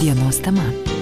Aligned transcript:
Dienos 0.00 0.40
tema. 0.42 0.93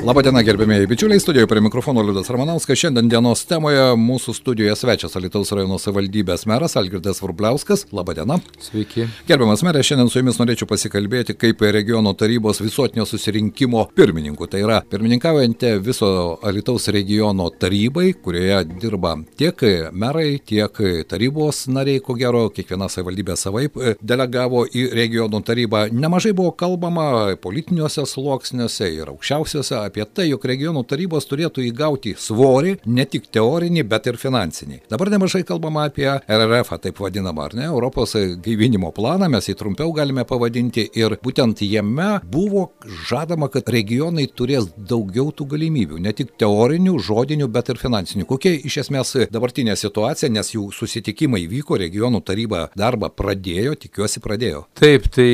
Labadiena, 0.00 0.40
gerbėmėjai 0.40 0.86
bičiuliai, 0.88 1.20
studijoje 1.20 1.44
prie 1.50 1.60
mikrofono 1.60 2.00
Liudas 2.00 2.30
Ramanauskas. 2.32 2.78
Šiandien 2.80 3.10
dienos 3.12 3.42
temoje 3.44 3.82
mūsų 4.00 4.32
studijoje 4.32 4.72
svečias 4.80 5.16
Alitaus 5.18 5.50
rajono 5.52 5.76
savivaldybės 5.76 6.46
meras 6.48 6.72
Algirdas 6.80 7.18
Vrubliauskas. 7.20 7.82
Labadiena. 7.92 8.38
Sveiki. 8.64 9.04
Gerbiamas 9.28 9.60
merė, 9.66 9.82
šiandien 9.84 10.08
su 10.08 10.22
jumis 10.22 10.40
norėčiau 10.40 10.70
pasikalbėti 10.70 11.36
kaip 11.36 11.60
regiono 11.76 12.14
tarybos 12.16 12.62
visuotinio 12.64 13.04
susirinkimo 13.04 13.82
pirmininku. 13.92 14.48
Tai 14.48 14.62
yra 14.64 14.78
pirmininkaujantė 14.88 15.74
viso 15.84 16.08
Alitaus 16.48 16.88
regiono 16.96 17.50
tarybai, 17.52 18.14
kurioje 18.24 18.62
dirba 18.80 19.18
tiek 19.36 19.66
merai, 19.92 20.38
tiek 20.40 20.80
tarybos 21.12 21.66
nariai, 21.68 22.00
ko 22.00 22.16
gero, 22.16 22.46
kiekviena 22.56 22.88
savivaldybė 22.88 23.36
savaip 23.36 23.76
delegavo 24.00 24.64
į 24.64 24.88
regionų 24.96 25.44
tarybą. 25.44 25.84
Nemažai 25.92 26.32
buvo 26.32 26.56
kalbama 26.56 27.36
politiniuose 27.44 28.08
sluoksniuose 28.08 28.92
ir 28.96 29.12
aukščiausiuose 29.12 29.89
apie 29.90 30.06
tai, 30.06 30.30
jog 30.30 30.46
regionų 30.50 30.84
tarybos 30.88 31.28
turėtų 31.30 31.66
įgauti 31.68 32.14
svorį, 32.18 32.78
ne 32.86 33.06
tik 33.10 33.28
teorinį, 33.34 33.84
bet 33.90 34.08
ir 34.10 34.18
finansinį. 34.20 34.80
Dabar 34.90 35.10
nemažai 35.12 35.42
kalbama 35.46 35.84
apie 35.90 36.08
RRF, 36.08 36.72
taip 36.80 37.02
vadinamą, 37.02 37.50
ar 37.50 37.56
ne, 37.58 37.66
Europos 37.68 38.14
gaivinimo 38.44 38.92
planą, 38.96 39.28
mes 39.32 39.50
jį 39.50 39.56
trumpiau 39.58 39.92
galime 39.96 40.24
pavadinti 40.28 40.86
ir 40.98 41.16
būtent 41.22 41.62
jame 41.66 42.10
buvo 42.30 42.70
žadama, 43.10 43.50
kad 43.52 43.68
regionai 43.72 44.26
turės 44.26 44.70
daugiau 44.76 45.30
tų 45.34 45.48
galimybių, 45.54 46.00
ne 46.02 46.14
tik 46.16 46.34
teorinių, 46.40 46.96
žodinių, 47.04 47.48
bet 47.52 47.72
ir 47.72 47.80
finansinių. 47.80 48.26
Kokia 48.30 48.54
iš 48.70 48.80
esmės 48.84 49.14
dabartinė 49.32 49.76
situacija, 49.78 50.30
nes 50.32 50.54
jų 50.54 50.68
susitikimai 50.74 51.44
vyko, 51.50 51.78
regionų 51.80 52.22
taryba 52.26 52.66
darbą 52.78 53.10
pradėjo, 53.14 53.76
tikiuosi 53.84 54.22
pradėjo. 54.24 54.64
Taip, 54.78 55.08
tai 55.14 55.30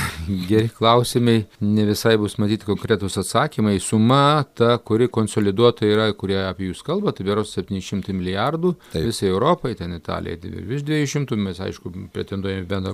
geri 0.50 0.70
klausimai, 0.72 1.38
ne 1.60 1.86
visai 1.88 2.16
bus 2.20 2.38
matyti 2.42 2.68
konkretus 2.68 3.18
atsakymai. 3.22 3.78
Su 3.82 3.95
suma 3.96 4.44
ta, 4.54 4.78
kuri 4.78 5.08
konsoliduota 5.08 5.86
yra, 5.88 6.10
kurie 6.12 6.38
apie 6.44 6.68
jūs 6.68 6.82
kalbate, 6.84 7.22
tai 7.22 7.30
beros 7.30 7.54
700 7.56 8.12
milijardų 8.12 8.74
Taip. 8.92 9.06
visai 9.08 9.30
Europai, 9.30 9.74
ten 9.78 9.94
Italijai 9.96 10.36
tai 10.42 10.50
virš 10.52 10.84
200, 10.84 11.38
mes 11.40 11.60
aišku 11.64 11.92
pretenduojame 12.12 12.66
bendrą 12.68 12.92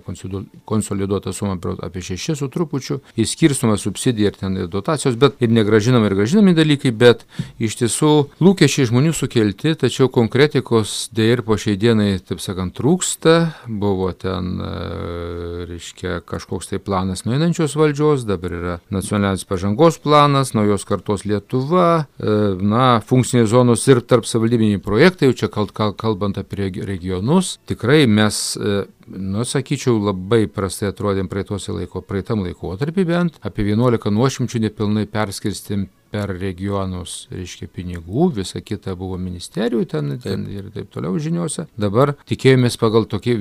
konsoliduotą 0.69 1.33
sumą 1.35 1.59
apie 1.83 2.03
6 2.07 2.37
su 2.39 2.49
trupučiu, 2.53 3.01
įskirstoma 3.19 3.79
subsidija 3.81 4.31
ir 4.31 4.39
ten 4.39 4.57
ir 4.61 4.69
dotacijos, 4.71 5.19
bet 5.19 5.43
ir 5.43 5.51
negražinami 5.51 6.07
ir 6.11 6.17
gražinami 6.21 6.55
dalykai, 6.55 6.93
bet 6.95 7.27
iš 7.59 7.81
tiesų 7.83 8.13
lūkesčiai 8.43 8.91
žmonių 8.93 9.15
sukelti, 9.17 9.75
tačiau 9.83 10.11
konkretikos 10.13 11.11
dėja 11.15 11.39
ir 11.39 11.45
po 11.47 11.59
šiai 11.59 11.79
dienai, 11.81 12.11
taip 12.23 12.43
sakant, 12.45 12.77
trūksta, 12.79 13.37
buvo 13.67 14.13
ten, 14.15 14.55
e, 14.63 15.67
reiškia, 15.73 16.21
kažkoks 16.29 16.71
tai 16.71 16.83
planas 16.83 17.27
nueinančios 17.27 17.75
valdžios, 17.79 18.27
dabar 18.29 18.59
yra 18.59 18.79
nacionalinis 18.93 19.49
pažangos 19.49 19.99
planas, 20.03 20.55
naujos 20.55 20.87
kartos 20.93 21.25
Lietuva, 21.29 21.87
e, 22.21 22.37
na, 22.61 22.87
funkcinės 23.09 23.51
zonos 23.53 23.87
ir 23.89 24.03
tarp 24.07 24.29
savivaldybiniai 24.29 24.83
projektai, 24.85 25.31
jau 25.31 25.39
čia 25.43 25.51
kalbant 25.99 26.41
apie 26.41 26.71
regionus, 26.87 27.57
tikrai 27.69 28.05
mes 28.07 28.43
e, 28.57 28.83
nu, 29.09 29.47
sakyčiau, 29.49 29.99
labai 30.11 30.45
prastai 30.53 30.93
atrodėm 30.93 31.31
praeituose 31.33 31.75
laiko, 31.75 32.05
praeitam 32.07 32.45
laikotarpį 32.47 33.09
bent, 33.09 33.41
apie 33.43 33.67
11 33.73 34.13
nuošimčių 34.13 34.67
nepilnai 34.69 35.09
perskirstėm 35.11 35.89
per 36.13 36.35
regionus, 36.37 37.27
reiškia, 37.33 37.69
pinigų, 37.73 38.29
visa 38.37 38.61
kita 38.61 38.93
buvo 38.99 39.17
ministerijų 39.21 39.87
ten, 39.89 40.17
ten 40.21 40.45
ir 40.53 40.69
taip 40.75 40.91
toliau 40.93 41.17
žiniuose. 41.23 41.65
Dabar 41.81 42.13
tikėjomės 42.29 42.77
pagal 42.81 43.07
tokį, 43.09 43.37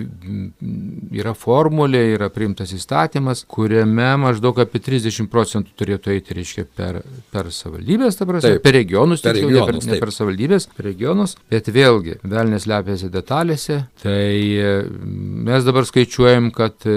yra 1.19 1.33
formulė, 1.35 2.03
yra 2.13 2.29
priimtas 2.31 2.71
įstatymas, 2.77 3.43
kuriame 3.51 4.07
maždaug 4.23 4.61
apie 4.63 4.79
30 4.83 5.27
procentų 5.31 5.75
turėtų 5.81 6.13
eiti, 6.15 6.37
reiškia, 6.37 6.65
per, 6.77 7.01
per 7.33 7.51
savivaldybės, 7.51 8.19
ta 8.19 8.29
prasme, 8.29 8.53
per 8.63 8.77
regionus, 8.77 9.25
per, 9.25 9.35
regionus, 9.35 9.59
ne, 9.59 9.67
per, 9.67 9.91
ne 9.91 9.99
per 10.05 10.15
savivaldybės, 10.15 10.69
per 10.77 10.87
regionus, 10.87 11.35
bet 11.51 11.67
vėlgi, 11.75 12.17
velnės 12.23 12.69
lepiasi 12.71 13.11
detalėse, 13.11 13.81
tai 14.05 14.31
mes 15.51 15.67
dabar 15.67 15.89
skaičiuojam, 15.89 16.53
kad 16.55 16.87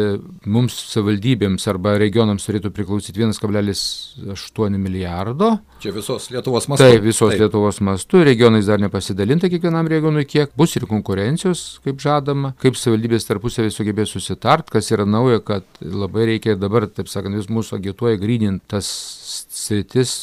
mums 0.47 0.79
savivaldybėms 0.93 1.67
arba 1.75 1.99
regionams 1.99 2.47
turėtų 2.47 2.71
priklausyti 2.75 3.25
1,8 3.27 4.79
milijardo 4.79 5.57
Čia 5.85 5.93
visos 5.93 6.31
Lietuvos 6.33 6.65
mastu. 6.71 6.87
Taip, 6.87 7.03
visos 7.05 7.29
Taip. 7.29 7.43
Lietuvos 7.43 7.81
mastu, 7.85 8.23
regionais 8.25 8.69
dar 8.71 8.81
nepasidalinta 8.81 9.51
kiekvienam 9.53 9.89
regionui 9.91 10.25
kiek, 10.25 10.55
bus 10.57 10.77
ir 10.79 10.87
konkurencijos, 10.89 11.65
kaip 11.85 12.01
žadama, 12.01 12.55
kaip 12.63 12.79
savivaldybės 12.81 13.29
tarpusavį 13.29 13.73
sugebės 13.75 14.15
susitart, 14.17 14.73
kas 14.73 14.89
yra 14.95 15.05
nauja, 15.05 15.43
kad 15.45 15.67
labai 15.85 16.31
reikia 16.33 16.57
dabar, 16.57 16.89
taip 16.89 17.11
sakant, 17.13 17.37
vis 17.37 17.51
mūsų 17.53 17.77
agituoja 17.83 18.21
gryninti 18.23 18.65
tas 18.77 18.89
sritis 19.53 20.15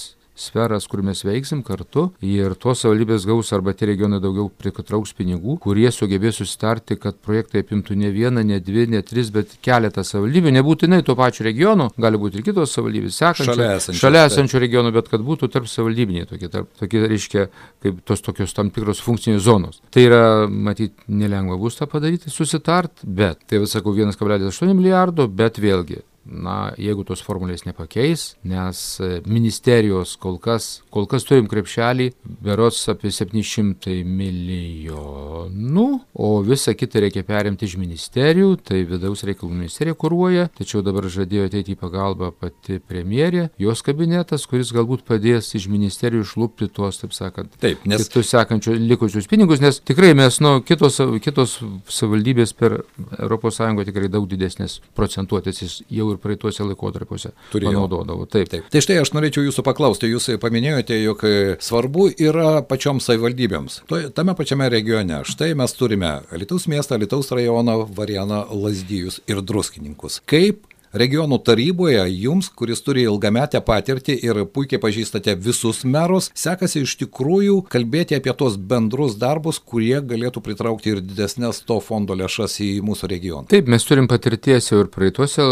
sferas, 0.41 0.88
kur 0.90 1.03
mes 1.06 1.22
veiksim 1.25 1.62
kartu 1.66 2.07
ir 2.25 2.56
tos 2.59 2.84
savivaldybės 2.84 3.25
gaus 3.29 3.52
arba 3.56 3.74
tie 3.78 3.91
regionai 3.91 4.22
daugiau 4.24 4.50
pritrauks 4.50 5.13
pinigų, 5.18 5.57
kurie 5.63 5.88
sugebės 5.94 6.40
susitarti, 6.41 6.97
kad 7.02 7.19
projektai 7.24 7.63
apimtų 7.66 7.97
ne 8.02 8.12
vieną, 8.13 8.44
ne 8.47 8.59
dvi, 8.63 8.88
ne 8.91 9.03
tris, 9.06 9.31
bet 9.34 9.57
keletą 9.66 10.03
savivaldybių, 10.07 10.56
nebūtinai 10.57 11.01
to 11.07 11.16
pačio 11.19 11.46
regiono, 11.47 11.90
gali 12.01 12.19
būti 12.22 12.40
ir 12.40 12.46
kitos 12.50 12.75
savivaldybės, 12.75 13.18
sekančios, 13.22 13.53
šalia 13.53 13.72
esančių, 13.78 14.01
šalia 14.01 14.25
esančių 14.30 14.63
regionų, 14.66 14.94
bet 14.97 15.12
kad 15.12 15.25
būtų 15.25 15.51
tarp 15.53 15.69
savivaldybiniai 15.72 16.30
tokie, 16.30 16.51
tarp, 16.51 16.69
tokie 16.81 17.03
reiškia, 17.06 17.47
kaip 17.85 18.03
tos 18.07 18.25
tokios 18.25 18.56
tam 18.57 18.72
tikros 18.74 19.03
funkcinės 19.06 19.46
zonos. 19.46 19.81
Tai 19.94 20.06
yra, 20.07 20.24
matyt, 20.47 20.96
nelengva 21.07 21.59
bus 21.62 21.80
tą 21.80 21.90
padaryti, 21.91 22.34
susitart, 22.34 23.03
bet, 23.03 23.44
tai 23.50 23.62
visakau, 23.63 23.96
1,8 23.97 24.74
milijardo, 24.74 25.28
bet 25.28 25.59
vėlgi, 25.62 26.01
na, 26.26 26.72
jeigu 26.80 27.04
tos 27.08 27.22
formulės 27.26 27.64
nepakeis, 27.66 28.36
nes 28.48 28.82
e, 29.02 29.22
ministerijos 29.26 30.14
kol 30.22 30.38
kas, 30.42 30.82
kol 30.94 31.08
kas 31.09 31.26
turim 31.28 31.48
krepšelį, 31.50 32.12
berots 32.46 32.84
apie 32.92 33.12
700 33.14 34.02
milijonų, 34.06 35.88
o 36.14 36.30
visą 36.46 36.76
kitą 36.78 37.02
reikia 37.06 37.26
perimti 37.28 37.66
iš 37.66 37.78
ministerijų, 37.81 38.54
tai 38.68 38.84
vidaus 38.90 39.26
reikalų 39.28 39.58
ministerija 39.64 39.98
kūruoja, 39.98 40.48
tačiau 40.58 40.84
dabar 40.86 41.10
žadėjo 41.12 41.48
ateiti 41.50 41.76
į 41.76 41.80
pagalbą 41.81 42.31
pati 42.38 42.78
premjerė, 42.80 43.50
jos 43.62 43.81
kabinetas, 43.86 44.46
kuris 44.50 44.74
galbūt 44.76 45.06
padės 45.08 45.50
iš 45.58 45.68
ministerijų 45.74 46.28
išlūpti 46.28 46.70
tuos, 46.76 47.02
taip 47.02 47.18
sakant, 47.18 47.58
taip, 47.64 47.81
nes... 47.90 48.06
kitus 48.06 48.31
sekančius 48.36 48.80
likusius 48.81 49.30
pinigus, 49.31 49.64
nes 49.64 49.81
tikrai 49.81 50.14
mes, 50.18 50.38
nu, 50.44 50.60
kitos, 50.66 51.02
kitos 51.26 51.58
savivaldybės 51.90 52.54
per 52.58 52.81
ES 53.18 53.60
tikrai 53.92 54.08
daug 54.12 54.28
didesnės 54.30 54.80
procentuotės 54.96 55.81
jau 55.90 56.11
ir 56.16 56.22
praeituose 56.24 56.66
laikotarpiuose 56.68 57.34
panaudodavo. 57.54 58.28
Taip. 58.32 58.50
Taip. 58.52 58.68
Tai 58.74 58.84
štai 58.84 59.00
aš 59.02 59.14
norėčiau 59.16 59.46
jūsų 59.48 59.66
paklausti, 59.66 60.10
jūs 60.12 60.32
paminėjote, 60.42 60.98
jog 61.02 61.24
svarbu 61.64 62.10
yra 62.22 62.62
pačioms 62.68 63.08
savivaldybėms. 63.10 63.82
Tame 64.18 64.36
pačiame 64.38 64.70
regione. 64.72 65.22
Štai 65.28 65.54
mes 65.60 65.78
turime 65.78 66.18
Lietuvos 66.32 66.68
miestą, 66.72 67.00
Lietuvos 67.02 67.32
rajoną, 67.36 67.78
Varieną, 67.96 68.44
Lazdijus 68.64 69.22
ir 69.30 69.42
Druskininkus. 69.46 70.22
Kaip 70.30 70.66
regionų 70.94 71.40
taryboje 71.46 72.03
jums, 72.12 72.50
kuris 72.56 72.81
turi 72.84 73.06
ilgametę 73.07 73.62
patirtį 73.66 74.18
ir 74.28 74.41
puikiai 74.52 74.81
pažįstate 74.81 75.35
visus 75.40 75.84
merus, 75.88 76.29
sekasi 76.38 76.84
iš 76.85 76.97
tikrųjų 77.03 77.62
kalbėti 77.72 78.18
apie 78.18 78.34
tos 78.38 78.57
bendrus 78.57 79.16
darbus, 79.19 79.59
kurie 79.59 80.00
galėtų 80.03 80.44
pritraukti 80.44 80.96
ir 80.96 81.03
didesnės 81.06 81.63
to 81.68 81.80
fondo 81.84 82.18
lėšas 82.18 82.57
į 82.63 82.72
mūsų 82.85 83.12
regioną. 83.12 83.47
Taip, 83.51 83.69
mes 83.72 83.85
turim 83.88 84.09
patirties 84.12 84.72
jau 84.72 84.81
ir 84.84 84.91
praeituose, 84.91 85.46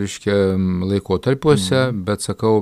reiškia, 0.00 0.38
laikotarpiuose, 0.94 1.76
mm. 1.90 2.02
bet 2.08 2.24
sakau, 2.24 2.54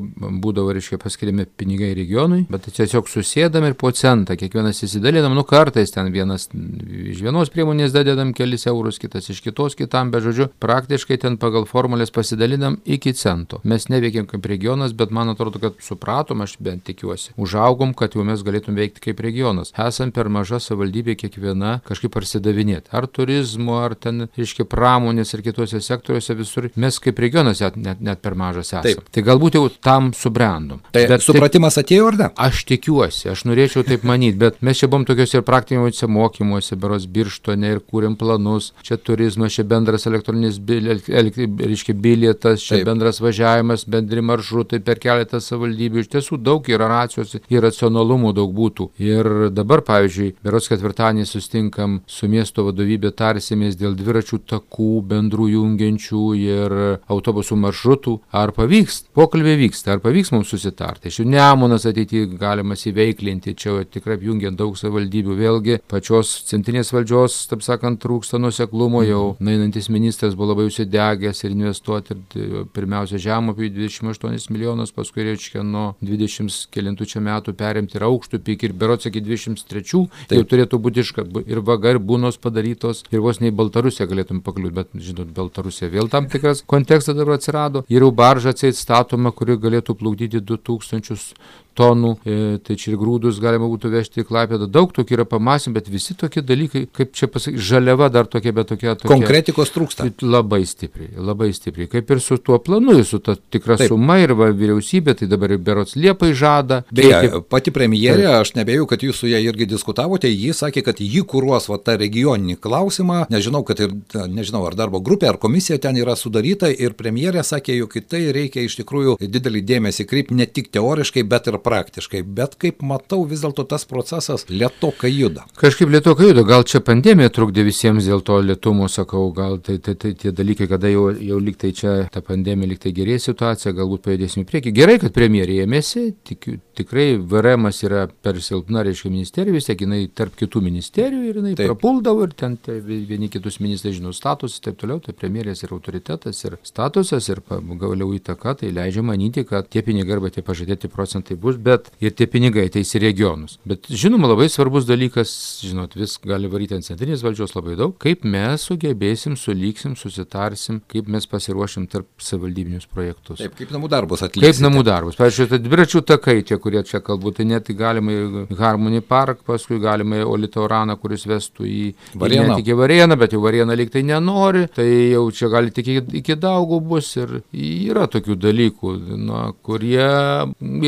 būdavo, 0.42 0.74
reiškia, 0.76 1.00
paskiriami 1.02 1.46
pinigai 1.58 1.92
regionui, 1.96 2.44
bet 2.50 2.68
tiesiog 2.72 3.08
susėdam 3.10 3.66
ir 3.68 3.78
po 3.78 3.92
centą, 3.94 4.36
kiekvienas 4.38 4.82
įsidalinam, 4.86 5.36
nu 5.38 5.46
kartais 5.48 5.94
ten 5.94 6.10
vienas 6.14 6.48
iš 6.52 7.22
vienos 7.24 7.52
priemonės 7.52 7.94
dadedam 7.94 8.34
kelis 8.36 8.66
eurus, 8.70 9.00
kitas 9.00 9.28
iš 9.32 9.40
kitos 9.44 9.78
kitam, 9.78 10.12
bet 10.14 10.24
žodžiu, 10.26 10.50
praktiškai 10.62 11.18
ten 11.22 11.38
pagal 11.40 11.66
formulę 11.68 12.07
mes 12.08 12.14
pasidalinam 12.14 12.76
iki 12.84 13.12
cento. 13.12 13.60
Mes 13.64 13.88
neveikėm 13.88 14.26
kaip 14.28 14.46
regionas, 14.48 14.94
bet 14.96 15.10
man 15.10 15.28
atrodo, 15.28 15.60
kad 15.60 15.76
supratom, 15.84 16.40
aš 16.42 16.56
bent 16.60 16.84
tikiuosi. 16.88 17.34
Užaugom, 17.36 17.92
kad 17.94 18.14
jau 18.16 18.24
mes 18.24 18.40
galėtum 18.42 18.76
veikti 18.78 19.02
kaip 19.08 19.20
regionas. 19.20 19.72
Esam 19.76 20.12
per 20.12 20.28
maža 20.32 20.60
savivaldybė 20.62 21.16
kiekviena 21.20 21.80
kažkaip 21.88 22.12
parsidavinėti. 22.14 22.88
Ar 22.92 23.06
turizmo, 23.06 23.78
ar 23.82 23.94
ten, 23.94 24.28
reiškia, 24.38 24.64
pramonės 24.68 25.34
ir 25.34 25.44
kitose 25.44 25.80
sektoriuose 25.84 26.36
visur. 26.38 26.70
Mes 26.76 26.98
kaip 26.98 27.18
regionas 27.20 27.60
net, 27.60 28.00
net, 28.00 28.22
per 28.22 28.36
mažas 28.38 28.72
esame. 28.72 28.86
Taip. 28.86 29.12
Tai 29.12 29.24
galbūt 29.26 29.58
jau 29.58 29.66
tam 29.84 30.12
subrendom. 30.16 30.80
Tai 30.94 31.04
bet 31.10 31.24
supratimas 31.24 31.76
taip, 31.76 31.88
atėjo 31.88 32.08
ar 32.12 32.18
ne? 32.22 32.30
Aš 32.48 32.64
tikiuosi, 32.70 33.28
aš 33.34 33.44
norėčiau 33.48 33.84
taip 33.86 34.06
manyti, 34.08 34.38
bet 34.40 34.62
mes 34.64 34.80
čia 34.80 34.88
buvom 34.88 35.04
tokiuose 35.08 35.40
ir 35.40 35.46
praktiniuose 35.46 36.08
mokymuose, 36.08 36.78
beros 36.80 37.08
birštone 37.10 37.74
ir 37.76 37.84
kūrėm 37.84 38.16
planus. 38.18 38.72
Čia 38.86 38.96
turizmas, 39.02 39.56
čia 39.58 39.66
bendras 39.68 40.06
elektroninis, 40.08 40.60
reiškia, 40.68 41.97
bilietas, 42.02 42.62
čia 42.62 42.78
Taip. 42.78 42.86
bendras 42.88 43.20
važiavimas, 43.22 43.84
bendri 43.90 44.22
maršrutai 44.24 44.80
per 44.84 45.00
keletą 45.02 45.40
savivaldybių. 45.42 46.02
Iš 46.02 46.10
tiesų 46.14 46.38
daug 46.42 46.68
yra 46.70 46.88
racijos 46.90 47.36
ir 47.38 47.64
racionalumų 47.64 48.34
daug 48.36 48.52
būtų. 48.54 48.90
Ir 49.02 49.48
dabar, 49.54 49.82
pavyzdžiui, 49.86 50.34
beros 50.44 50.68
ketvirtadienį 50.70 51.26
sustinkam 51.28 52.00
su 52.06 52.28
miesto 52.30 52.64
vadovybė, 52.66 53.12
tarsimės 53.16 53.78
dėl 53.78 53.96
dviračių 53.98 54.40
takų, 54.54 54.90
bendrų 55.08 55.50
jungiančių 55.54 56.24
ir 56.38 56.76
autobusų 57.10 57.58
maršrutų. 57.64 58.18
Ar 58.32 58.52
pavyks? 58.56 59.02
Pokalbė 59.16 59.56
vyksta. 59.60 59.96
Ar 59.96 60.02
pavyks 60.04 60.32
mums 60.34 60.52
susitarti? 60.52 61.12
Šių 61.12 61.26
nemonas 61.28 61.86
ateityje 61.88 62.28
galimas 62.38 62.84
įveiklinti, 62.88 63.56
čia 63.58 63.82
tikrai 63.88 64.18
apjungiant 64.18 64.58
daug 64.58 64.76
savivaldybių. 64.78 65.36
Vėlgi, 65.38 65.78
pačios 65.90 66.32
centrinės 66.48 66.92
valdžios, 66.94 67.40
taip 67.50 67.64
sakant, 67.66 68.00
trūksta 68.02 68.40
nuseklumo, 68.40 69.02
jau 69.06 69.24
mhm. 69.32 69.48
nainantis 69.48 69.90
ministras 69.92 70.36
buvo 70.38 70.52
labai 70.52 70.68
užsidegęs 70.68 71.44
ir 71.44 71.56
investuoti 71.88 72.38
ir 72.38 72.66
pirmiausia 72.74 73.18
žemupį 73.18 73.70
28 73.72 74.50
milijonus, 74.52 74.92
paskui 74.92 75.24
reiškia 75.26 75.62
nuo 75.64 75.94
20 76.02 76.68
kelintų 76.74 77.06
čia 77.08 77.20
metų 77.24 77.54
perimti 77.56 77.96
ir 77.98 78.04
aukštų 78.08 78.40
pik 78.44 78.64
ir 78.68 78.72
berots 78.72 79.08
iki 79.08 79.22
23 79.24 79.82
Taip. 80.28 80.36
jau 80.36 80.44
turėtų 80.44 80.78
būti 80.78 81.04
iška 81.04 81.24
ir 81.46 81.60
vaga 81.60 81.94
ir 81.94 81.98
būnos 81.98 82.38
padarytos 82.38 83.04
ir 83.10 83.20
vos 83.20 83.40
nei 83.40 83.50
Baltarusija 83.50 84.08
galėtum 84.08 84.42
pakliūti, 84.42 84.74
bet 84.74 84.92
žinot, 84.94 85.32
Baltarusija 85.34 85.90
vėl 85.90 86.08
tam 86.08 86.28
tikras 86.28 86.62
kontekstas 86.66 87.16
dabar 87.16 87.38
atsirado 87.38 87.84
ir 87.88 88.04
jau 88.04 88.12
barža 88.12 88.52
atseit 88.52 88.76
statoma, 88.76 89.32
kuri 89.32 89.58
galėtų 89.58 89.96
plukdyti 89.98 90.42
2000 90.44 91.34
tonų, 91.78 92.12
e, 92.24 92.58
tai 92.64 92.76
čia 92.80 92.92
ir 92.92 92.98
grūdus 93.00 93.40
galima 93.42 93.68
būtų 93.70 93.92
vežti 93.92 94.22
į 94.22 94.28
Klaipėdą. 94.28 94.68
Daug 94.70 94.92
tokių 94.96 95.18
yra 95.18 95.26
pamąstymų, 95.28 95.78
bet 95.78 95.90
visi 95.92 96.16
tokie 96.18 96.42
dalykai, 96.44 96.86
kaip 96.94 97.14
čia 97.16 97.28
pasakyti, 97.30 97.62
žaliava 97.70 98.10
dar 98.12 98.28
tokia, 98.30 98.52
bet 98.56 98.72
tokia. 98.72 98.96
tokia 98.98 99.12
Konkretikos 99.12 99.72
trūksta. 99.74 100.08
Labai 100.24 100.62
stipriai, 100.68 101.14
labai 101.16 101.50
stipriai. 101.56 101.90
Kaip 101.92 102.10
ir 102.14 102.22
su 102.24 102.38
tuo 102.42 102.58
planu, 102.64 102.96
su 103.06 103.20
ta 103.24 103.36
tikra 103.38 103.78
Taip. 103.78 103.92
suma 103.92 104.18
ir 104.22 104.34
va, 104.38 104.50
vyriausybė, 104.54 105.14
tai 105.20 105.30
dabar 105.30 105.54
ir 105.54 105.62
Berots 105.62 105.96
Liepai 105.98 106.32
žada. 106.36 106.82
Beje, 106.94 107.14
kiek... 107.24 107.38
pati 107.50 107.74
premjerė, 107.74 108.26
Taip. 108.26 108.42
aš 108.42 108.54
nebėjau, 108.58 108.88
kad 108.90 109.04
jūs 109.06 109.22
su 109.22 109.30
ją 109.30 109.40
irgi 109.44 109.68
diskutavote, 109.70 110.30
ji 110.30 110.54
sakė, 110.56 110.84
kad 110.86 111.02
ji 111.04 111.22
kūruos 111.28 111.68
va, 111.70 111.78
tą 111.82 111.98
regioninį 112.00 112.58
klausimą. 112.62 113.24
Nežinau, 113.32 113.62
kad 113.68 113.80
ir, 113.84 113.94
nežinau, 114.30 114.64
ar 114.68 114.76
darbo 114.78 115.02
grupė, 115.04 115.30
ar 115.32 115.40
komisija 115.40 115.78
ten 115.82 115.98
yra 116.00 116.16
sudaryta 116.18 116.70
ir 116.72 116.96
premjerė 116.98 117.44
sakė, 117.46 117.76
jog 117.78 117.96
į 117.98 118.04
tai 118.08 118.22
reikia 118.34 118.64
iš 118.66 118.78
tikrųjų 118.80 119.18
didelį 119.20 119.64
dėmesį 119.68 120.06
kreipti 120.08 120.38
ne 120.38 120.46
tik 120.46 120.72
teoriškai, 120.74 121.24
bet 121.28 121.50
ir 121.50 121.60
praktiškai, 121.68 122.22
bet 122.38 122.56
kaip 122.60 122.82
matau, 122.86 123.22
vis 123.28 123.44
dėlto 123.44 123.66
tas 123.68 123.84
procesas 123.88 124.46
lietokai 124.50 125.10
juda. 125.12 125.44
Kažkaip 125.60 125.92
lietokai 125.92 126.30
juda, 126.30 126.44
gal 126.48 126.64
čia 126.68 126.80
pandemija 126.84 127.32
trukdė 127.34 127.66
visiems 127.68 128.08
dėl 128.08 128.24
to 128.26 128.40
lietumo, 128.44 128.88
sakau, 128.92 129.28
gal 129.36 129.58
tai, 129.64 129.78
tai, 129.84 129.94
tai 130.00 130.14
tie 130.18 130.32
dalykai, 130.34 130.68
kada 130.70 130.90
jau, 130.92 131.08
jau 131.12 131.40
liktai 131.42 131.72
čia 131.76 131.94
ta 132.12 132.22
pandemija 132.24 132.72
liktai 132.72 132.94
gerėja 132.96 133.28
situacija, 133.28 133.74
galbūt 133.76 134.06
pajudėsim 134.08 134.44
į 134.44 134.48
priekį. 134.48 134.74
Gerai, 134.78 134.98
kad 135.02 135.14
premjerė 135.16 135.62
ėmėsi, 135.64 136.04
tik, 136.28 136.48
tikrai 136.78 137.08
VRM 137.18 137.68
yra 137.88 138.06
per 138.08 138.40
silpna, 138.44 138.82
reiškia, 138.86 139.12
ministerija, 139.12 139.54
vis 139.54 139.68
tiek 139.68 139.84
jinai 139.84 140.00
tarp 140.14 140.36
kitų 140.38 140.62
ministerijų 140.64 141.22
ir 141.30 141.40
jinai 141.40 141.54
taip. 141.58 141.72
prapuldavo 141.72 142.26
ir 142.26 142.34
ten 142.38 142.56
tai 142.62 142.78
vieni 142.84 143.30
kitus 143.32 143.58
ministrai 143.64 143.94
žino 143.96 144.12
statusą 144.16 144.58
ir 144.58 144.66
taip 144.68 144.80
toliau, 144.82 145.02
tai 145.04 145.14
premjerės 145.18 145.64
ir 145.64 145.74
autoritetas 145.76 146.44
ir 146.44 146.58
statusas 146.66 147.28
ir 147.32 147.42
galiau 147.48 148.12
įtaka, 148.16 148.56
tai 148.60 148.72
leidžia 148.74 149.04
manyti, 149.06 149.44
kad 149.48 149.68
tie 149.72 149.82
pinigai 149.86 150.18
arba 150.18 150.30
tie 150.34 150.44
pažadėti 150.44 150.90
procentai 150.92 151.38
bus, 151.40 151.47
bet 151.56 151.88
ir 152.04 152.12
tie 152.12 152.26
pinigai 152.30 152.66
ateis 152.68 152.92
į 152.94 153.02
regionus. 153.06 153.58
Bet 153.68 153.88
žinoma, 153.88 154.28
labai 154.28 154.50
svarbus 154.52 154.84
dalykas, 154.88 155.32
žinot, 155.64 155.96
vis 155.96 156.18
gali 156.20 156.50
varyti 156.50 156.76
ant 156.76 156.86
centrinės 156.86 157.24
valdžios 157.24 157.54
labai 157.56 157.78
daug, 157.78 157.94
kaip 158.02 158.26
mes 158.28 158.66
sugebėsim, 158.68 159.36
sulyksim, 159.40 159.96
susitarsim, 159.98 160.82
kaip 160.90 161.08
mes 161.08 161.26
pasiruošim 161.30 161.88
tarp 161.90 162.08
savivaldybinius 162.22 162.88
projektus. 162.90 163.40
Taip, 163.40 163.56
kaip 163.58 163.72
namų 163.74 163.90
darbus 163.92 164.24
atlikti. 164.26 164.44
Kaip 164.44 164.62
namų 164.66 164.84
darbus. 164.86 165.18
Pavyzdžiui, 165.18 165.48
tai 165.52 165.60
dviračių 165.64 166.04
takai, 166.12 166.36
tie, 166.46 166.58
kurie 166.62 166.82
čia 166.86 167.00
kalbu, 167.04 167.32
tai 167.36 167.48
net 167.48 167.70
galima 167.78 168.14
į 168.14 168.58
Harmony 168.58 169.00
Park, 169.04 169.44
paskui 169.48 169.80
galima 169.82 170.20
į 170.20 170.26
Olitoraną, 170.28 170.98
kuris 171.00 171.26
vestų 171.28 171.68
į 171.68 171.82
Varieną. 172.18 172.58
Tik 172.60 172.72
į 172.74 172.78
Varieną, 172.78 173.18
bet 173.20 173.36
jau 173.36 173.42
Varieną 173.44 173.76
lyg 173.78 173.92
tai 173.94 174.02
nenori, 174.06 174.66
tai 174.74 174.88
jau 175.12 175.24
čia 175.34 175.50
gali 175.52 175.72
tik 175.74 175.90
iki, 175.94 176.04
iki 176.20 176.36
daugų 176.40 176.80
bus 176.90 177.10
ir 177.18 177.38
yra 177.52 178.08
tokių 178.10 178.36
dalykų, 178.40 178.94
na, 179.28 179.44
kurie 179.66 180.08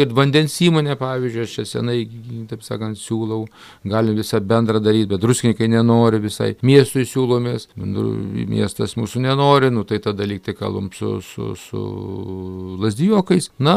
ir 0.01 0.15
vandens 0.17 0.50
įmonė, 0.67 0.97
pavyzdžiui, 1.01 1.47
aš 1.47 1.57
čia 1.59 1.67
senai, 1.69 1.99
taip 2.51 2.65
sakant, 2.67 2.99
siūlau, 3.01 3.45
galim 3.89 4.19
visą 4.19 4.41
bendrą 4.43 4.81
daryti, 4.83 5.11
bet 5.13 5.23
druskininkai 5.23 5.71
nenori 5.71 6.21
visai, 6.23 6.53
miestui 6.67 7.07
siūlomės, 7.09 7.69
miestas 7.77 8.97
mūsų 9.01 9.25
nenori, 9.27 9.71
nu 9.75 9.85
tai 9.89 10.01
tada 10.05 10.27
lyg 10.29 10.43
tai 10.47 10.57
kalbam 10.59 10.91
su, 10.95 11.19
su, 11.25 11.55
su 11.59 11.85
lasdijokais. 12.81 13.51
Na, 13.63 13.77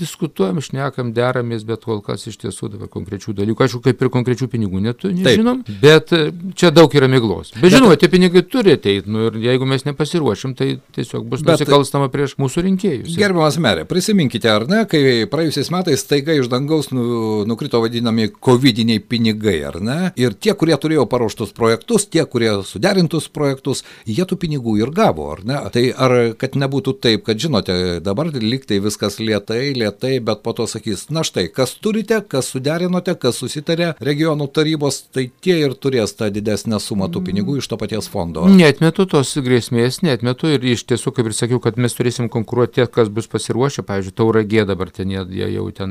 diskutuojam, 0.00 0.60
šnekam, 0.64 1.12
deramės, 1.16 1.64
bet 1.68 1.84
kol 1.86 2.00
kas 2.04 2.26
iš 2.30 2.38
tiesų 2.44 2.72
dabar 2.74 2.90
konkrečių 2.92 3.34
dalykų, 3.36 3.64
aišku, 3.66 3.82
kaip 3.84 4.02
ir 4.02 4.10
konkrečių 4.12 4.48
pinigų 4.52 4.82
netu, 4.84 5.10
nežinom, 5.14 5.62
Taip. 5.66 5.80
bet 5.82 6.14
e, 6.16 6.22
čia 6.58 6.72
daug 6.74 6.92
yra 6.96 7.08
miglos. 7.10 7.52
Bet, 7.54 7.64
bet 7.64 7.74
žinoma, 7.76 7.98
tie 8.00 8.10
pinigai 8.12 8.42
turi 8.46 8.74
ateiti, 8.78 9.10
nu, 9.10 9.28
ir 9.28 9.38
jeigu 9.44 9.68
mes 9.68 9.84
nepasiruošim, 9.88 10.54
tai 10.58 10.72
tiesiog 10.96 11.26
bus 11.30 11.44
nusikalstama 11.46 12.10
prieš 12.12 12.36
mūsų 12.40 12.64
rinkėjus. 12.68 13.16
Gerbiamas 13.20 13.58
merė, 13.62 13.86
prisiminkite, 13.90 14.50
ar 14.52 14.66
ne, 14.70 14.84
kai 14.90 15.02
praėjusiais 15.30 15.72
metais 15.74 15.99
staiga 16.00 16.34
iš 16.36 16.48
dangaus 16.50 16.90
nu, 16.94 17.04
nukrito 17.48 17.80
vadinami 17.82 18.30
covidiniai 18.32 19.00
pinigai, 19.00 19.58
ar 19.68 19.80
ne? 19.84 19.98
Ir 20.20 20.34
tie, 20.34 20.54
kurie 20.58 20.76
turėjo 20.80 21.06
paruoštus 21.10 21.54
projektus, 21.56 22.08
tie, 22.10 22.24
kurie 22.28 22.52
suderintus 22.66 23.28
projektus, 23.32 23.84
jie 24.08 24.24
tų 24.26 24.40
pinigų 24.40 24.78
ir 24.80 24.94
gavo, 24.96 25.28
ar 25.34 25.44
ne? 25.46 25.60
Tai 25.74 25.84
ar 25.94 26.16
kad 26.40 26.56
nebūtų 26.58 26.96
taip, 27.04 27.24
kad 27.28 27.40
žinote, 27.40 28.00
dabar 28.04 28.32
liktai 28.34 28.80
viskas 28.82 29.20
lietai, 29.20 29.74
lietai, 29.76 30.16
bet 30.24 30.42
po 30.46 30.54
to 30.56 30.66
sakys, 30.70 31.06
na 31.14 31.24
štai, 31.26 31.46
kas 31.52 31.76
turite, 31.82 32.22
kas 32.26 32.50
suderinote, 32.54 33.14
kas 33.20 33.40
susitarė 33.42 33.92
regionų 34.00 34.50
tarybos, 34.54 35.02
tai 35.14 35.28
tie 35.44 35.60
ir 35.66 35.76
turės 35.78 36.16
tą 36.18 36.30
didesnę 36.32 36.80
sumą 36.82 37.10
tų 37.12 37.24
pinigų 37.28 37.58
iš 37.60 37.70
to 37.70 37.78
paties 37.80 38.10
fondo. 38.10 38.46
Netmetu 38.50 39.06
tos 39.10 39.32
grėsmės, 39.40 40.02
netmetu 40.06 40.50
ir 40.54 40.64
iš 40.74 40.86
tiesų, 40.90 41.14
kaip 41.16 41.30
ir 41.30 41.36
sakiau, 41.36 41.60
kad 41.62 41.78
mes 41.80 41.96
turėsim 41.96 42.30
konkuruoti 42.32 42.80
tie, 42.80 42.86
kas 42.90 43.10
bus 43.12 43.28
pasiruošę, 43.30 43.84
pavyzdžiui, 43.86 44.16
tauragė 44.16 44.64
dabar 44.68 44.92
ten 44.94 45.12
jie, 45.12 45.24
jie 45.40 45.48
jau 45.56 45.66
ten 45.74 45.89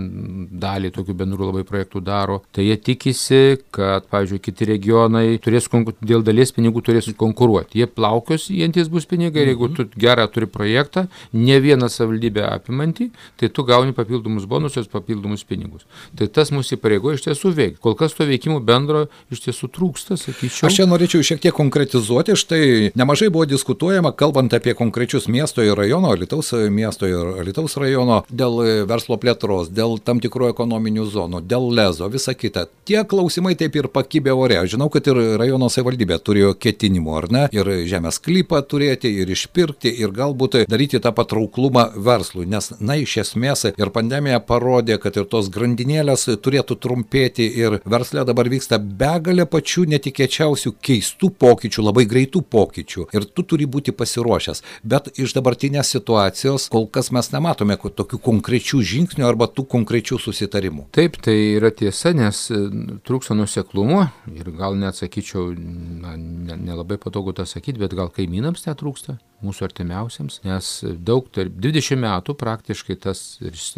dalį 0.62 0.92
tokių 0.96 1.16
bendrų 1.20 1.50
labai 1.50 1.64
projektų 1.68 2.02
daro, 2.06 2.40
tai 2.56 2.68
jie 2.68 2.78
tikisi, 2.90 3.60
kad, 3.76 4.08
pavyzdžiui, 4.12 4.42
kiti 4.44 4.68
regionai 4.70 5.40
turės 5.44 5.70
dėl 6.02 6.24
dalies 6.26 6.54
pinigų 6.56 6.84
turės 6.86 7.10
konkuruoti. 7.20 7.82
Jie 7.82 7.88
plaukios, 7.90 8.50
jiems 8.54 8.90
bus 8.92 9.08
pinigai, 9.10 9.44
ir 9.44 9.54
jeigu 9.54 9.70
mhm. 9.70 9.76
tu 9.78 10.00
gerą 10.00 10.28
turi 10.32 10.50
projektą, 10.50 11.08
ne 11.34 11.60
vieną 11.64 11.90
savivaldybę 11.92 12.46
apimantį, 12.50 13.10
tai 13.40 13.50
tu 13.54 13.66
gauni 13.68 13.96
papildomus 13.96 14.48
bonusus, 14.50 14.90
papildomus 14.92 15.46
pinigus. 15.48 15.86
Tai 16.18 16.30
tas 16.34 16.54
mūsų 16.56 16.78
įpareigoja 16.78 17.20
iš 17.20 17.26
tiesų 17.28 17.54
veikti. 17.56 17.82
Kol 17.84 17.98
kas 18.00 18.16
to 18.18 18.28
veikimo 18.30 18.60
bendro 18.64 19.08
iš 19.34 19.44
tiesų 19.48 19.70
trūksta, 19.76 20.18
sakyčiau. 20.20 20.68
Aš 20.70 20.80
čia 20.80 20.88
norėčiau 20.90 21.26
šiek 21.26 21.42
tiek 21.44 21.56
konkretizuoti, 21.56 22.38
štai 22.40 22.64
nemažai 23.00 23.32
buvo 23.34 23.48
diskutuojama, 23.50 24.14
kalbant 24.18 24.54
apie 24.56 24.76
konkrečius 24.78 25.30
miesto 25.32 25.66
ir 25.66 25.78
rajono, 25.78 26.14
Alitaus 26.16 26.52
miesto 26.74 27.10
ir 27.10 27.42
Alitaus 27.44 27.78
rajono, 27.80 28.22
dėl 28.30 28.86
verslo 28.90 29.20
plėtros, 29.22 29.72
dėl 29.74 29.89
tam 30.06 30.22
tikrų 30.24 30.52
ekonominių 30.54 31.06
zonų, 31.10 31.42
dėl 31.50 31.70
lezo, 31.76 32.10
visa 32.12 32.36
kita. 32.38 32.68
Tie 32.88 33.02
klausimai 33.06 33.56
taip 33.60 33.76
ir 33.78 33.90
pakibė 33.94 34.34
ore. 34.34 34.60
Aš 34.62 34.76
žinau, 34.76 34.90
kad 34.94 35.08
ir 35.10 35.20
rajono 35.42 35.70
savivaldybė 35.72 36.20
turėjo 36.26 36.54
ketinimų, 36.62 37.16
ar 37.18 37.28
ne? 37.34 37.44
Ir 37.56 37.70
žemės 37.90 38.22
klypą 38.24 38.62
turėti, 38.70 39.12
ir 39.22 39.30
išpirkti, 39.34 39.92
ir 40.04 40.14
galbūt 40.16 40.62
daryti 40.70 41.02
tą 41.04 41.12
patrauklumą 41.16 41.90
verslui. 41.98 42.48
Nes, 42.50 42.72
na, 42.80 42.98
iš 43.00 43.18
esmės 43.24 43.68
ir 43.72 43.94
pandemija 43.96 44.40
parodė, 44.44 45.00
kad 45.02 45.18
ir 45.20 45.28
tos 45.30 45.52
grandinėlės 45.54 46.28
turėtų 46.44 46.80
trumpėti 46.82 47.48
ir 47.60 47.80
verslė 47.90 48.26
dabar 48.30 48.50
vyksta 48.52 48.80
begalė 48.80 49.46
pačių 49.50 49.86
netikėčiausių 49.96 50.74
keistų 50.86 51.32
pokyčių, 51.42 51.86
labai 51.90 52.06
greitų 52.10 52.44
pokyčių. 52.46 53.10
Ir 53.16 53.28
tu 53.28 53.46
turi 53.46 53.68
būti 53.70 53.94
pasiruošęs. 53.96 54.64
Bet 54.84 55.12
iš 55.20 55.36
dabartinės 55.38 55.94
situacijos 55.96 56.70
kol 56.74 56.88
kas 56.88 57.12
mes 57.16 57.32
nematome 57.34 57.78
tokių 57.80 58.20
konkrečių 58.24 58.82
žingsnių 58.86 59.26
arba 59.28 59.48
tų 59.50 59.66
konkrečių 59.70 59.79
susitarimų. 60.22 60.88
Taip, 60.96 61.20
tai 61.24 61.36
yra 61.56 61.72
tiesa, 61.72 62.12
nes 62.18 62.46
e, 62.52 62.60
trūksta 63.08 63.38
nuseklumo 63.38 64.06
ir 64.34 64.52
gal 64.58 64.78
net 64.80 65.00
sakyčiau, 65.00 65.54
na, 65.56 66.16
nelabai 66.18 66.98
ne 66.98 67.04
patogu 67.04 67.36
tą 67.38 67.48
sakyti, 67.50 67.80
bet 67.82 67.96
gal 67.98 68.12
kaimynams 68.14 68.66
netrūksta 68.68 69.20
mūsų 69.46 69.66
artimiausiams, 69.70 70.40
nes 70.48 70.72
daug, 71.06 71.28
tarp 71.36 71.56
20 71.62 72.00
metų 72.04 72.36
praktiškai 72.40 72.98
tas 73.06 73.24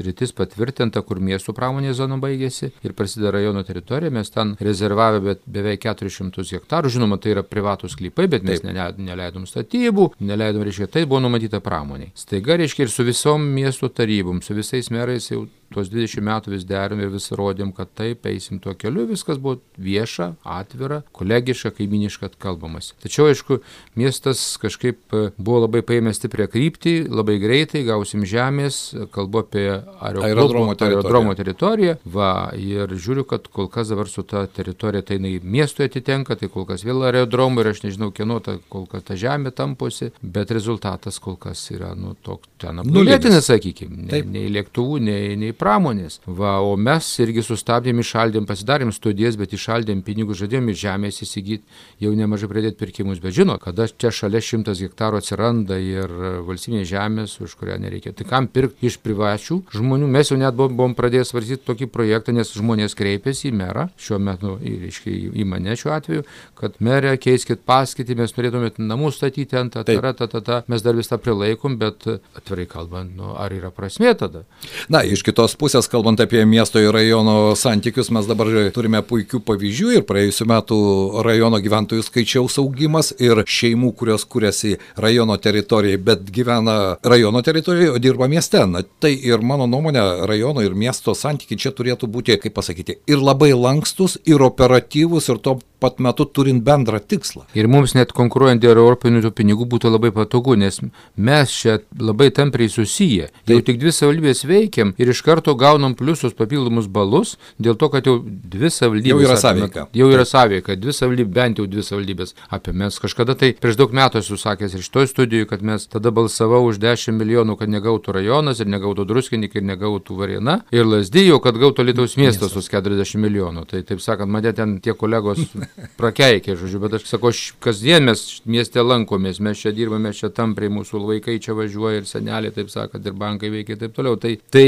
rytis 0.01 0.33
patvirtinta, 0.37 1.03
kur 1.05 1.21
miestų 1.23 1.55
pramonės 1.57 1.99
zona 1.99 2.17
baigėsi 2.21 2.71
ir 2.85 2.95
prasideda 2.97 3.33
rajono 3.35 3.63
teritorija, 3.67 4.13
mes 4.13 4.33
ten 4.33 4.55
rezervavę 4.61 5.37
beveik 5.45 5.85
400 5.87 6.47
hektarų, 6.57 6.91
žinoma, 6.93 7.19
tai 7.21 7.35
yra 7.35 7.45
privatus 7.47 7.95
sklypai, 7.95 8.27
bet 8.31 8.45
mes 8.47 8.63
ne, 8.65 8.75
neleidom 8.97 9.47
statybų, 9.49 10.11
neleidom, 10.23 10.65
reiškia, 10.67 10.89
tai 10.91 11.05
buvo 11.07 11.21
numatyta 11.23 11.61
pramoniai. 11.63 12.13
Staiga, 12.17 12.57
reiškia, 12.61 12.87
ir 12.87 12.93
su 12.93 13.07
visom 13.07 13.49
miesto 13.55 13.89
tarybom, 13.91 14.43
su 14.45 14.57
visais 14.57 14.91
merais 14.93 15.31
jau 15.31 15.45
tuos 15.71 15.89
20 15.91 16.23
metų 16.25 16.53
vis 16.53 16.65
derim 16.67 17.01
ir 17.01 17.11
vis 17.13 17.29
rodėm, 17.35 17.71
kad 17.75 17.91
taip, 17.97 18.25
eisim 18.29 18.59
tuo 18.63 18.73
keliu, 18.77 19.05
viskas 19.09 19.39
buvo 19.41 19.59
vieša, 19.81 20.33
atvira, 20.57 21.01
kolegiška, 21.15 21.73
kaiminiška 21.77 22.31
kalbamas. 22.41 22.91
Tačiau, 23.03 23.29
aišku, 23.31 23.61
miestas 23.99 24.43
kažkaip 24.61 24.99
buvo 25.37 25.50
buvo 25.51 25.65
labai 25.65 25.83
paėmę 25.85 26.13
stiprią 26.15 26.47
kryptį, 26.51 26.95
labai 27.11 27.37
greitai 27.41 27.83
gausim 27.87 28.23
žemės, 28.27 28.79
kalbu 29.13 29.43
apie 29.43 29.65
aerodromo 29.99 30.75
teritoriją. 30.75 31.01
aerodromo 31.01 31.35
teritoriją. 31.37 31.97
Va, 32.15 32.31
ir 32.55 32.95
žiūriu, 32.95 33.25
kad 33.27 33.47
kol 33.51 33.67
kas 33.71 33.91
dabar 33.91 34.09
su 34.11 34.23
ta 34.27 34.45
teritorija 34.47 35.03
tai 35.07 35.19
jinai 35.19 35.33
miestui 35.43 35.87
atitenka, 35.89 36.37
tai 36.39 36.49
kol 36.53 36.67
kas 36.69 36.85
vėl 36.87 37.03
aerodromo 37.07 37.63
ir 37.63 37.71
aš 37.73 37.83
nežinau, 37.85 38.11
kieno 38.15 38.39
ta, 38.43 38.57
kol 38.71 38.87
kas 38.91 39.05
ta 39.07 39.17
žemė 39.19 39.53
tamposi, 39.55 40.11
bet 40.21 40.53
rezultatas 40.55 41.19
kol 41.21 41.37
kas 41.41 41.63
yra, 41.73 41.91
nu, 41.97 42.13
toks 42.23 42.49
ten 42.61 42.81
apnulėtinis, 42.83 43.47
sakykime, 43.49 44.05
nei, 44.11 44.23
nei 44.35 44.47
lėktuvų, 44.53 45.01
nei, 45.03 45.35
nei 45.39 45.55
pramonės. 45.57 46.19
Va, 46.25 46.59
o 46.63 46.75
mes 46.77 47.07
irgi 47.23 47.43
sustabdėm, 47.45 48.01
išaldėm, 48.03 48.47
pasidarėm 48.49 48.93
studijas, 48.95 49.37
bet 49.39 49.55
išaldėm 49.57 50.03
pinigų, 50.05 50.37
žadėjom 50.43 50.71
iš 50.71 50.81
žemės 50.85 51.21
įsigyti, 51.25 51.79
jau 52.03 52.13
nemažai 52.17 52.49
pradėti 52.51 52.79
pirkimus, 52.81 53.21
bet 53.23 53.35
žino, 53.37 53.57
kada 53.61 53.87
čia 53.89 54.13
šalia 54.13 54.43
šimtas 54.45 54.81
hektarų 54.83 55.21
atsiranda 55.41 55.77
ir 55.81 56.11
valstybinė 56.45 56.85
žemės, 56.85 57.35
už 57.41 57.55
kurią 57.57 57.77
nereikia. 57.81 58.13
Tai 58.13 58.25
kam 58.29 58.47
pirkti 58.47 58.87
iš 58.87 58.99
privačių 59.01 59.61
žmonių? 59.73 60.07
Mes 60.11 60.29
jau 60.31 60.37
net 60.37 60.55
buvom, 60.55 60.93
pradėję 60.95 61.25
svarstyti 61.25 61.65
tokį 61.65 61.87
projektą, 61.91 62.33
nes 62.35 62.51
žmonės 62.53 62.95
kreipėsi 62.97 63.49
į 63.49 63.55
merą, 63.57 63.87
šiuo 63.97 64.19
metu, 64.21 64.57
reiškia, 64.61 65.13
į 65.33 65.45
mane 65.47 65.75
šiuo 65.79 65.93
atveju, 65.95 66.25
kad 66.59 66.77
merė 66.79 67.15
keiskit 67.21 67.63
paskitį, 67.65 68.19
mes 68.21 68.35
norėtumėt 68.37 68.79
namus 68.81 69.17
statyti 69.17 69.57
ant 69.57 69.73
ta, 69.73 69.83
ta, 69.83 70.27
ta, 70.27 70.41
ta, 70.41 70.61
mes 70.69 70.83
dar 70.85 70.97
vis 70.97 71.09
tą 71.09 71.17
prilaikom, 71.21 71.77
bet 71.81 72.05
atvirai 72.37 72.67
kalbant, 72.69 73.15
nu, 73.17 73.33
ar 73.39 73.53
yra 73.55 73.71
prasmė 73.73 74.13
tada? 74.19 74.43
Na, 74.91 75.03
iš 75.03 75.23
kitos 75.25 75.55
pusės, 75.59 75.89
kalbant 75.91 76.21
apie 76.21 76.43
miesto 76.45 76.81
ir 76.81 76.93
rajono 76.93 77.55
santykius, 77.57 78.11
mes 78.13 78.29
dabar 78.29 78.51
turime 78.75 79.01
puikių 79.05 79.41
pavyzdžių 79.47 79.95
ir 79.97 80.07
praėjusiu 80.07 80.47
metu 80.51 80.79
rajono 81.25 81.61
gyventojų 81.63 82.05
skaičiaus 82.05 82.59
augimas 82.61 83.13
ir 83.21 83.43
šeimų, 83.47 83.93
kurios 83.97 84.27
kuriasi 84.27 84.77
rajono 85.01 85.30
teritorijai, 85.37 85.97
bet 86.01 86.23
gyvena 86.33 86.97
rajono 87.03 87.41
teritorijoje, 87.41 87.95
o 87.95 88.01
dirba 88.01 88.27
mieste. 88.31 88.63
Na, 88.67 88.83
tai 88.99 89.13
ir 89.15 89.43
mano 89.45 89.67
nuomonė, 89.69 90.03
rajono 90.29 90.63
ir 90.65 90.75
miesto 90.77 91.15
santykiai 91.17 91.59
čia 91.59 91.73
turėtų 91.75 92.09
būti, 92.11 92.37
kaip 92.41 92.55
pasakyti, 92.57 92.99
ir 93.07 93.21
labai 93.21 93.51
lankstus, 93.53 94.17
ir 94.25 94.43
operatyvus, 94.43 95.29
ir 95.29 95.41
to 95.43 95.57
pat 95.81 95.99
metu 95.99 96.25
turint 96.25 96.63
bendrą 96.63 96.99
tikslą. 97.01 97.45
Ir 97.57 97.67
mums 97.71 97.95
net 97.97 98.13
konkuruojant 98.15 98.61
dėl 98.61 98.77
europinių 98.77 99.31
pinigų 99.35 99.67
būtų 99.71 99.91
labai 99.91 100.11
patogu, 100.15 100.55
nes 100.59 100.79
mes 101.17 101.53
čia 101.55 101.79
labai 101.99 102.29
tampriai 102.31 102.69
susiję. 102.69 103.29
Jau 103.49 103.57
Taip. 103.57 103.65
tik 103.65 103.79
dvi 103.81 103.93
savivaldybės 103.95 104.45
veikiam 104.47 104.93
ir 105.01 105.11
iš 105.11 105.23
karto 105.25 105.55
gaunam 105.57 105.95
pliusus 105.97 106.35
papildomus 106.37 106.87
balus, 106.87 107.37
dėl 107.59 107.77
to, 107.79 107.89
kad 107.93 108.07
jau 108.07 108.19
dvi 108.21 108.69
savivaldybės. 108.69 109.11
Jau 109.11 109.25
yra 109.25 109.37
sąveika. 109.41 109.87
Jau 109.97 110.09
yra 110.13 110.25
sąveika, 110.27 110.77
dvi 110.77 110.95
savivaldybės, 110.95 111.33
bent 111.35 111.61
jau 111.61 111.67
dvi 111.67 111.85
savivaldybės 111.87 112.35
apie 112.49 112.75
mes. 112.77 112.99
Kažkada 113.01 113.35
tai 113.39 113.53
prieš 113.57 113.79
daug 113.79 113.95
metų 113.95 114.21
esu 114.21 114.37
sakęs 114.37 114.77
ir 114.77 114.85
šitoj 114.85 115.09
studijoje, 115.11 115.49
kad 115.49 115.65
mes 115.65 115.87
tada 115.89 116.13
balsavau 116.13 116.63
už 116.69 116.79
10 116.81 117.17
milijonų, 117.17 117.57
kad 117.59 117.71
negautų 117.71 118.15
rajonas 118.19 118.61
ir 118.61 118.69
negautų 118.71 119.07
druskininkai 119.09 119.61
ir 119.61 119.67
negautų 119.71 120.17
varėna. 120.19 120.59
Ir 120.75 120.85
lasdyjau, 120.87 121.41
kad 121.43 121.57
gautų 121.57 121.87
Lietuvos 121.87 122.17
miestas 122.19 122.55
už 122.57 122.69
40 122.71 123.21
milijonų. 123.21 123.65
Tai 123.71 123.81
taip 123.87 124.03
sakant, 124.03 124.31
mane 124.31 124.53
ten 124.55 124.77
tie 124.83 124.93
kolegos 124.97 125.41
prakeikė, 125.97 126.55
žodžiu, 126.59 126.79
bet 126.83 126.95
aš 126.97 127.07
sakau, 127.09 127.31
kasdien 127.63 128.05
mes 128.07 128.21
mieste 128.49 128.81
lankomės, 128.83 129.39
mes 129.43 129.59
čia 129.61 129.73
dirbame, 129.75 130.11
čia 130.15 130.31
tampriai 130.33 130.71
mūsų 130.73 131.01
vaikai 131.07 131.37
čia 131.41 131.55
važiuoja 131.57 132.01
ir 132.01 132.07
seneliai, 132.09 132.53
taip 132.55 132.71
sakant, 132.73 133.05
ir 133.05 133.15
bankai 133.17 133.51
veikia 133.53 133.75
ir 133.75 133.81
taip 133.83 133.95
toliau. 133.95 134.17
Tai, 134.21 134.33
tai 134.53 134.65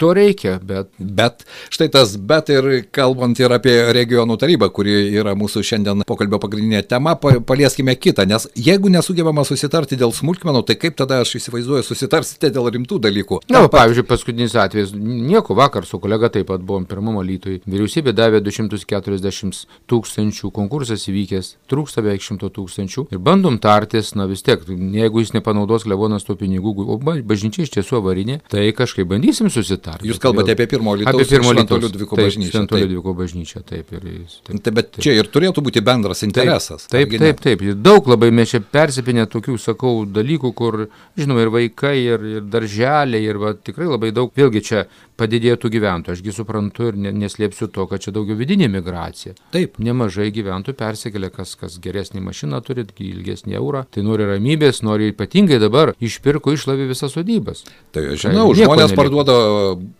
to 0.00 0.12
reikia, 0.16 0.58
bet. 0.62 0.92
Bet 0.98 1.46
štai 1.72 1.88
tas, 1.92 2.14
bet 2.16 2.52
ir 2.52 2.68
kalbant 2.94 3.40
ir 3.40 3.54
apie 3.54 3.74
regionų 3.96 4.38
tarybą, 4.40 4.70
kuri 4.74 4.96
yra 5.18 5.34
mūsų 5.38 5.64
šiandien 5.66 6.06
pokalbio 6.08 6.40
pagrindinė 6.42 6.84
tema, 6.88 7.16
palieskime 7.16 7.96
kitą, 7.98 8.26
nes 8.28 8.48
jeigu 8.58 8.92
nesugebama 8.92 9.46
susitarti 9.48 9.98
dėl 10.00 10.14
smulkmenų, 10.16 10.64
tai 10.68 10.78
kaip 10.80 10.98
tada 10.98 11.22
aš 11.24 11.36
įsivaizduoju 11.40 11.86
susitarsite 11.86 12.52
dėl 12.54 12.70
rimtų 12.76 13.00
dalykų? 13.08 13.42
Na, 13.52 13.64
pat... 13.66 13.76
pavyzdžiui, 13.78 14.06
paskutinis 14.08 14.56
atvejis, 14.58 14.94
nieko 14.96 15.56
vakar 15.58 15.86
su 15.88 16.00
kolega 16.02 16.30
taip 16.32 16.50
pat 16.52 16.64
buvom 16.66 16.86
pirmamo 16.88 17.22
lytui. 17.26 17.60
Vyriausybė 17.66 18.14
davė 18.16 18.42
240 18.44 19.61
tūkstančių, 19.90 20.50
konkursas 20.54 21.06
įvykęs, 21.10 21.52
trūksta 21.70 22.04
beveik 22.04 22.24
100 22.24 22.50
tūkstančių 22.56 23.06
ir 23.12 23.20
bandom 23.22 23.58
tartis, 23.62 24.12
na 24.18 24.26
vis 24.30 24.44
tiek, 24.46 24.62
jeigu 24.68 25.22
jis 25.22 25.34
nepanaudos 25.36 25.86
klebonas 25.86 26.26
tų 26.26 26.38
pinigų, 26.42 26.74
o 26.86 26.98
bažnyčia 27.00 27.66
iš 27.66 27.74
tiesų 27.76 28.00
avarinė, 28.00 28.40
tai 28.52 28.68
kažkaip 28.76 29.08
bandysim 29.10 29.50
susitarti. 29.52 30.08
Jūs 30.10 30.20
kalbate 30.22 30.56
apie 30.56 30.68
pirmo 30.70 30.94
Lietuvos 30.98 31.26
apie 31.26 31.36
pirmo 31.36 31.54
Lietuvos 31.56 31.86
Liudviko 31.86 32.18
bažnyčią. 32.18 32.52
Švento 32.56 32.80
Liudviko 32.80 33.14
bažnyčią, 33.18 33.62
taip. 33.68 33.92
Ir, 33.92 34.08
taip, 34.46 34.62
taip, 34.62 34.74
bet 34.78 34.90
taip. 34.96 35.04
čia 35.06 35.16
ir 35.18 35.30
turėtų 35.32 35.64
būti 35.66 35.84
bendras 35.84 36.24
interesas. 36.26 36.88
Taip, 36.92 37.12
taip, 37.12 37.22
taip, 37.22 37.44
taip. 37.44 37.64
Daug 37.82 38.10
labai 38.10 38.32
mes 38.34 38.54
čia 38.54 38.62
persipinę 38.64 39.26
tokių, 39.30 39.56
sakau, 39.60 39.94
dalykų, 40.08 40.52
kur, 40.58 40.84
žinoma, 41.18 41.46
ir 41.46 41.52
vaikai, 41.54 41.96
ir, 42.02 42.28
ir 42.38 42.50
darželiai, 42.52 43.22
ir 43.28 43.40
va, 43.42 43.54
tikrai 43.56 43.90
labai 43.90 44.12
daug, 44.14 44.32
vėlgi 44.38 44.64
čia 44.68 44.86
padidėtų 45.20 45.70
gyventojų. 45.72 46.16
Ašgi 46.16 46.34
suprantu 46.34 46.90
ir 46.90 46.98
neslėpsiu 46.98 47.68
to, 47.72 47.86
kad 47.90 48.02
čia 48.04 48.14
daugiau 48.14 48.38
vidinė 48.38 48.68
migracija. 48.72 49.36
Taip. 49.52 49.76
Nemažai 49.82 50.30
gyventojų 50.32 50.76
persikelia, 50.78 51.28
kas, 51.32 51.54
kas 51.60 51.76
geresnį 51.82 52.22
mašiną 52.24 52.62
turi, 52.64 52.86
ilgesnį 53.04 53.56
eurą, 53.58 53.84
tai 53.92 54.04
nori 54.06 54.24
ramybės, 54.30 54.80
nori 54.86 55.10
ypatingai 55.12 55.58
dabar 55.60 55.92
išpirko 56.00 56.54
išlavė 56.56 56.86
visas 56.88 57.12
sodybas. 57.12 57.64
Tai 57.92 58.04
aš 58.14 58.26
žinau, 58.26 58.46
tai 58.52 58.62
žmonės 58.62 58.94
parduoda 58.96 59.36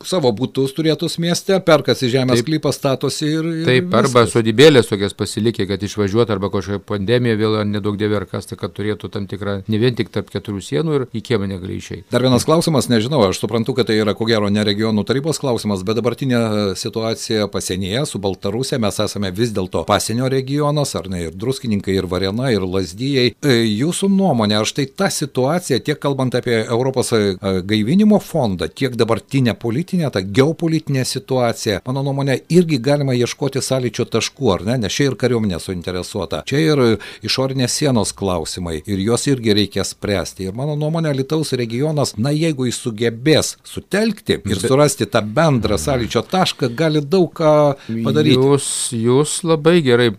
savo 0.09 0.33
būtus 0.37 0.73
turėtus 0.77 1.19
mieste, 1.21 1.59
perkasi 1.67 2.09
žemės 2.13 2.41
sklypą, 2.41 2.73
statosi 2.73 3.29
ir... 3.29 3.51
ir 3.63 3.69
taip, 3.69 3.91
viskas. 3.91 3.99
arba 4.01 4.25
sodybėlės 4.33 4.89
tokias 4.89 5.17
pasilikė, 5.19 5.67
kad 5.69 5.85
išvažiuotų, 5.85 6.37
arba 6.37 6.49
kažkokia 6.55 6.85
pandemija 6.89 7.37
vėl 7.41 7.59
nedaug 7.69 8.01
dievė 8.01 8.23
ar 8.23 8.29
kas, 8.31 8.49
tai 8.49 8.57
kad 8.61 8.73
turėtų 8.77 9.13
tam 9.13 9.29
tikrą, 9.29 9.59
ne 9.69 9.83
vien 9.83 9.99
tik 9.99 10.13
tarp 10.15 10.33
keturių 10.33 10.65
sienų 10.65 10.97
ir 10.97 11.07
į 11.13 11.25
kiemą 11.29 11.51
negali 11.51 11.77
išeiti. 11.77 12.07
Dar 12.13 12.25
vienas 12.25 12.49
klausimas, 12.49 12.89
nežinau, 12.93 13.21
aš 13.29 13.43
suprantu, 13.45 13.77
kad 13.77 13.91
tai 13.91 13.99
yra 14.01 14.17
ko 14.17 14.29
gero 14.29 14.49
ne 14.53 14.65
regionų 14.65 15.05
tarybos 15.09 15.43
klausimas, 15.43 15.85
bet 15.85 16.01
dabartinė 16.01 16.43
situacija 16.81 17.51
pasienyje 17.53 18.07
su 18.09 18.23
Baltarusija, 18.23 18.81
mes 18.83 19.01
esame 19.05 19.33
vis 19.43 19.53
dėlto 19.55 19.85
pasienio 19.89 20.31
regionas, 20.33 20.95
ar 20.99 21.09
ne, 21.13 21.27
ir 21.27 21.37
druskininkai, 21.37 21.97
ir 21.99 22.09
varena, 22.11 22.51
ir 22.55 22.65
lasdyjei. 22.67 23.35
E, 23.35 23.59
jūsų 23.67 24.11
nuomonė, 24.13 24.61
ar 24.61 24.69
štai 24.69 24.87
ta 24.97 25.11
situacija, 25.13 25.81
tiek 25.85 26.01
kalbant 26.03 26.37
apie 26.39 26.61
Europos 26.63 27.13
e, 27.17 27.37
gaivinimo 27.69 28.21
fondą, 28.23 28.69
tiek 28.71 28.97
dabartinę 28.99 29.55
politinę, 29.59 30.11
tą 30.15 30.23
geopolitinę 30.39 31.05
situaciją, 31.09 31.83
mano 31.87 32.05
nuomonė, 32.07 32.39
irgi 32.53 32.79
galima 32.83 33.17
ieškoti 33.19 33.63
sąlyčio 33.65 34.07
taškų, 34.13 34.53
ar 34.57 34.67
ne, 34.71 34.79
nes 34.85 34.95
čia 34.95 35.11
ir 35.11 35.19
kariuomenė 35.21 35.61
suinteresuota, 35.63 36.43
čia 36.49 36.63
ir 36.63 36.85
išorinės 37.27 37.79
sienos 37.81 38.15
klausimai, 38.17 38.79
ir 38.87 39.03
juos 39.03 39.27
irgi 39.31 39.57
reikia 39.57 39.87
spręsti. 39.87 40.49
Ir 40.51 40.59
mano 40.59 40.77
nuomonė, 40.79 41.15
Lietuvos 41.17 41.53
regionas, 41.59 42.15
na 42.17 42.33
jeigu 42.35 42.67
jis 42.69 42.81
sugebės 42.83 43.57
sutelkti 43.69 44.39
ir 44.49 44.61
surasti 44.63 45.07
tą 45.11 45.23
bendrą 45.37 45.79
sąlyčio 45.81 46.25
tašką, 46.31 46.71
gali 46.77 47.03
daug 47.03 47.31
ką 47.37 47.53
padaryti. 48.05 48.39
Jūs, 48.39 48.69
jūs 48.97 49.32
labai 49.43 49.81
gerai 49.83 50.11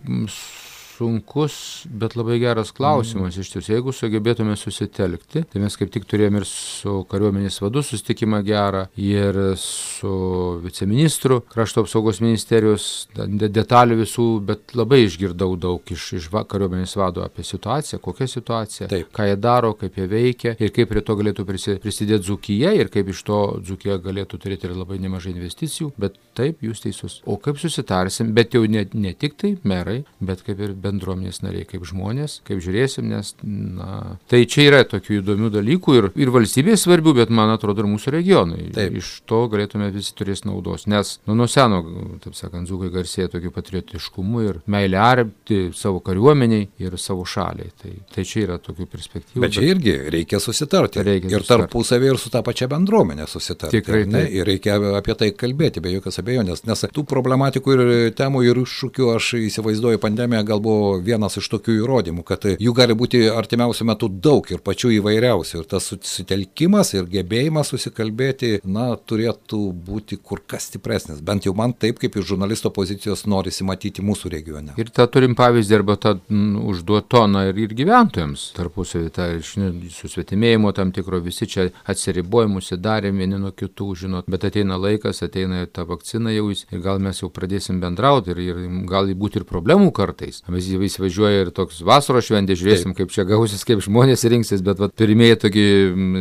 sunkus, 0.94 1.56
bet 1.90 2.14
labai 2.18 2.38
geras 2.42 2.72
klausimas. 2.74 3.36
Mm. 3.36 3.44
Iš 3.44 3.52
tiesų, 3.54 3.74
jeigu 3.74 3.94
sugebėtume 3.94 4.56
susitelkti, 4.58 5.44
tai 5.50 5.62
mes 5.62 5.76
kaip 5.78 5.92
tik 5.94 6.06
turėjome 6.10 6.42
ir 6.42 6.48
su 6.48 7.00
kariuomenės 7.10 7.60
vadu 7.64 7.82
susitikimą 7.84 8.42
gerą, 8.46 8.86
ir 9.00 9.38
su 9.60 10.60
viceministru, 10.62 11.40
krašto 11.50 11.84
apsaugos 11.84 12.20
ministerijos 12.24 13.08
detalių 13.14 13.98
visų, 14.02 14.28
bet 14.46 14.74
labai 14.78 15.02
išgirdau 15.04 15.54
daug 15.60 15.94
iš, 15.94 16.12
iš 16.20 16.28
kariuomenės 16.30 16.96
vado 17.00 17.24
apie 17.24 17.44
situaciją, 17.46 18.00
kokia 18.02 18.28
situacija, 18.30 18.88
Taip. 18.92 19.10
ką 19.14 19.28
jie 19.28 19.38
daro, 19.40 19.74
kaip 19.78 19.98
jie 19.98 20.08
veikia 20.10 20.54
ir 20.58 20.72
kaip 20.74 20.90
prie 20.92 21.02
to 21.04 21.16
galėtų 21.18 21.46
prisidėti 21.48 22.22
Dzukija 22.24 22.74
ir 22.78 22.90
kaip 22.92 23.10
iš 23.10 23.24
to 23.26 23.40
Dzukija 23.64 23.98
galėtų 24.04 24.40
turėti 24.40 24.68
ir 24.68 24.76
labai 24.76 25.00
nemažai 25.02 25.34
investicijų, 25.34 25.92
bet 26.00 26.18
taip, 26.38 26.62
jūs 26.64 26.82
teisus. 26.84 27.20
O 27.26 27.36
kaip 27.42 27.58
susitarsim, 27.60 28.32
bet 28.36 28.54
jau 28.56 28.64
ne, 28.70 28.86
ne 28.94 29.14
tik 29.18 29.36
tai 29.40 29.54
merai, 29.66 30.02
bet 30.20 30.44
kaip 30.46 30.60
ir 30.64 30.74
bendruomenės 30.84 31.42
nariai, 31.44 31.66
kaip 31.68 31.86
žmonės, 31.88 32.38
kaip 32.46 32.60
žiūrėsim, 32.64 33.08
nes, 33.10 33.34
na, 33.42 34.18
tai 34.30 34.44
čia 34.50 34.68
yra 34.68 34.82
tokių 34.88 35.20
įdomių 35.20 35.50
dalykų 35.54 35.96
ir, 35.98 36.10
ir 36.20 36.32
valstybės 36.34 36.84
svarbių, 36.86 37.16
bet 37.20 37.32
man 37.34 37.52
atrodo 37.54 37.84
ir 37.84 37.90
mūsų 37.90 38.14
regionai. 38.16 38.68
Taip. 38.76 38.98
Iš 39.00 39.12
to 39.28 39.44
galėtume 39.52 39.90
visi 39.94 40.14
turės 40.16 40.44
naudos, 40.46 40.88
nes, 40.90 41.16
nu, 41.28 41.36
nuo 41.38 41.48
seno, 41.50 41.82
taip 42.24 42.36
sakant, 42.38 42.68
Zukai 42.68 42.88
garsėja 42.94 43.28
tokiu 43.34 43.52
patriotiškumu 43.54 44.44
ir 44.44 44.60
meilė 44.70 45.00
arbti 45.02 45.58
savo 45.76 46.00
kariuomeniai 46.04 46.68
ir 46.82 46.96
savo 47.00 47.26
šaliai. 47.28 47.72
Tai, 47.80 47.92
tai 48.14 48.24
čia 48.28 48.44
yra 48.46 48.58
tokių 48.62 48.86
perspektyvų. 48.90 49.42
Bet 49.44 49.54
čia 49.56 49.64
bet... 49.64 49.70
irgi 49.74 49.94
reikia 50.14 50.40
susitarti. 50.42 51.02
Reikia 51.04 51.32
ir 51.32 51.46
tarpusavį 51.48 52.10
ir 52.12 52.20
su 52.20 52.32
tą 52.32 52.42
pačią 52.46 52.68
bendruomenę 52.72 53.28
susitarti. 53.30 53.80
Tikrai. 53.80 54.04
Ne, 54.10 54.24
ir 54.32 54.48
reikia 54.48 54.78
apie 54.98 55.16
tai 55.20 55.30
kalbėti, 55.36 55.82
be 55.84 55.92
jokios 55.94 56.20
abejonės, 56.22 56.64
nes 56.68 56.84
tų 56.94 57.04
problematikų 57.10 57.76
ir 57.76 57.84
temų 58.16 58.44
ir 58.48 58.62
iššūkių 58.64 59.10
aš 59.14 59.30
įsivaizduoju 59.40 60.00
pandemija 60.02 60.44
gal 60.46 60.62
buvo 60.64 60.73
buvo 60.74 60.98
vienas 61.04 61.36
iš 61.38 61.48
tokių 61.52 61.76
įrodymų, 61.82 62.24
kad 62.26 62.46
jų 62.60 62.72
gali 62.76 62.96
būti 62.98 63.22
artimiausių 63.30 63.86
metų 63.90 64.10
daug 64.24 64.48
ir 64.50 64.62
pačių 64.64 64.92
įvairiausių. 64.98 65.60
Ir 65.62 65.68
tas 65.70 65.88
susitelkimas 65.90 66.94
ir 66.96 67.08
gebėjimas 67.10 67.70
susikalbėti, 67.72 68.58
na, 68.64 68.92
turėtų 68.96 69.60
būti 69.86 70.18
kur 70.18 70.42
kas 70.46 70.68
stipresnis. 70.70 71.22
Bent 71.24 71.46
jau 71.46 71.54
man 71.56 71.74
taip, 71.76 71.98
kaip 72.02 72.16
iš 72.18 72.28
žurnalisto 72.32 72.72
pozicijos 72.74 73.26
norisi 73.30 73.66
matyti 73.66 74.04
mūsų 74.04 74.32
regione. 74.34 74.74
Ir 74.80 74.90
tą 74.94 75.06
turim 75.10 75.36
pavyzdį 75.38 75.78
arba 75.78 75.96
tą 76.00 76.16
užduot 76.30 77.08
toną 77.12 77.46
ir, 77.50 77.60
ir 77.66 77.76
gyventojams 77.76 78.50
tarpusavį, 78.58 79.12
tą 79.14 79.28
susvetimėjimo 79.44 80.72
tam 80.76 80.92
tikro, 80.94 81.20
visi 81.24 81.48
čia 81.50 81.68
atsiribojimus 81.90 82.72
įdarėm 82.76 83.22
vieni 83.22 83.40
nuo 83.40 83.52
kitų, 83.54 83.90
žinot, 84.04 84.30
bet 84.30 84.46
ateina 84.48 84.78
laikas, 84.80 85.22
ateina 85.26 85.64
ta 85.66 85.86
vakcina 85.88 86.32
jau 86.34 86.50
ir 86.52 86.82
gal 86.84 87.02
mes 87.02 87.20
jau 87.22 87.30
pradėsim 87.32 87.80
bendrauti 87.82 88.34
ir, 88.34 88.42
ir 88.44 88.62
gali 88.90 89.16
būti 89.18 89.40
ir 89.40 89.48
problemų 89.48 89.92
kartais. 89.94 90.42
Mes 90.48 90.63
įsivažiuoja 90.72 91.44
ir 91.44 91.52
toks 91.54 91.82
vasaros 91.86 92.28
šventė, 92.28 92.56
žiūrėsim, 92.58 92.92
Taip. 92.92 93.02
kaip 93.02 93.14
čia 93.14 93.26
gausis, 93.28 93.64
kaip 93.66 93.82
žmonės 93.84 94.24
rinksis, 94.30 94.64
bet 94.64 94.80
vat, 94.82 94.94
pirmieji 94.98 95.40
tokie, 95.44 95.66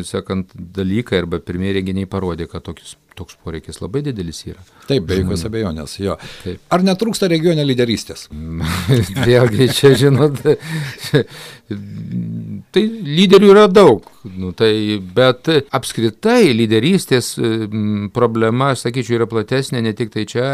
sakant, 0.08 0.54
dalykai 0.54 1.24
arba 1.24 1.42
pirmieji 1.44 1.80
renginiai 1.80 2.10
parodė, 2.10 2.50
kad 2.52 2.66
tokius 2.68 2.98
toks 3.18 3.38
poreikis 3.44 3.82
labai 3.82 4.04
didelis 4.06 4.44
yra. 4.48 4.64
Taip, 4.88 5.06
be 5.08 5.20
jokios 5.22 5.46
abejonės, 5.48 5.98
jo. 6.02 6.18
Taip. 6.44 6.62
Ar 6.74 6.84
netrūksta 6.86 7.30
regione 7.32 7.66
lyderystės? 7.68 8.28
Vėlgi, 9.28 9.70
čia 9.74 9.94
žinot, 10.00 10.42
tai 12.74 12.84
lyderių 12.84 13.50
yra 13.54 13.66
daug, 13.72 14.06
nu, 14.28 14.52
tai, 14.58 15.00
bet 15.16 15.48
apskritai 15.74 16.52
lyderystės 16.56 17.34
problema, 18.16 18.72
aš 18.74 18.88
sakyčiau, 18.88 19.18
yra 19.20 19.28
platesnė 19.32 19.84
ne 19.86 19.94
tik 19.98 20.12
tai 20.14 20.26
čia 20.30 20.46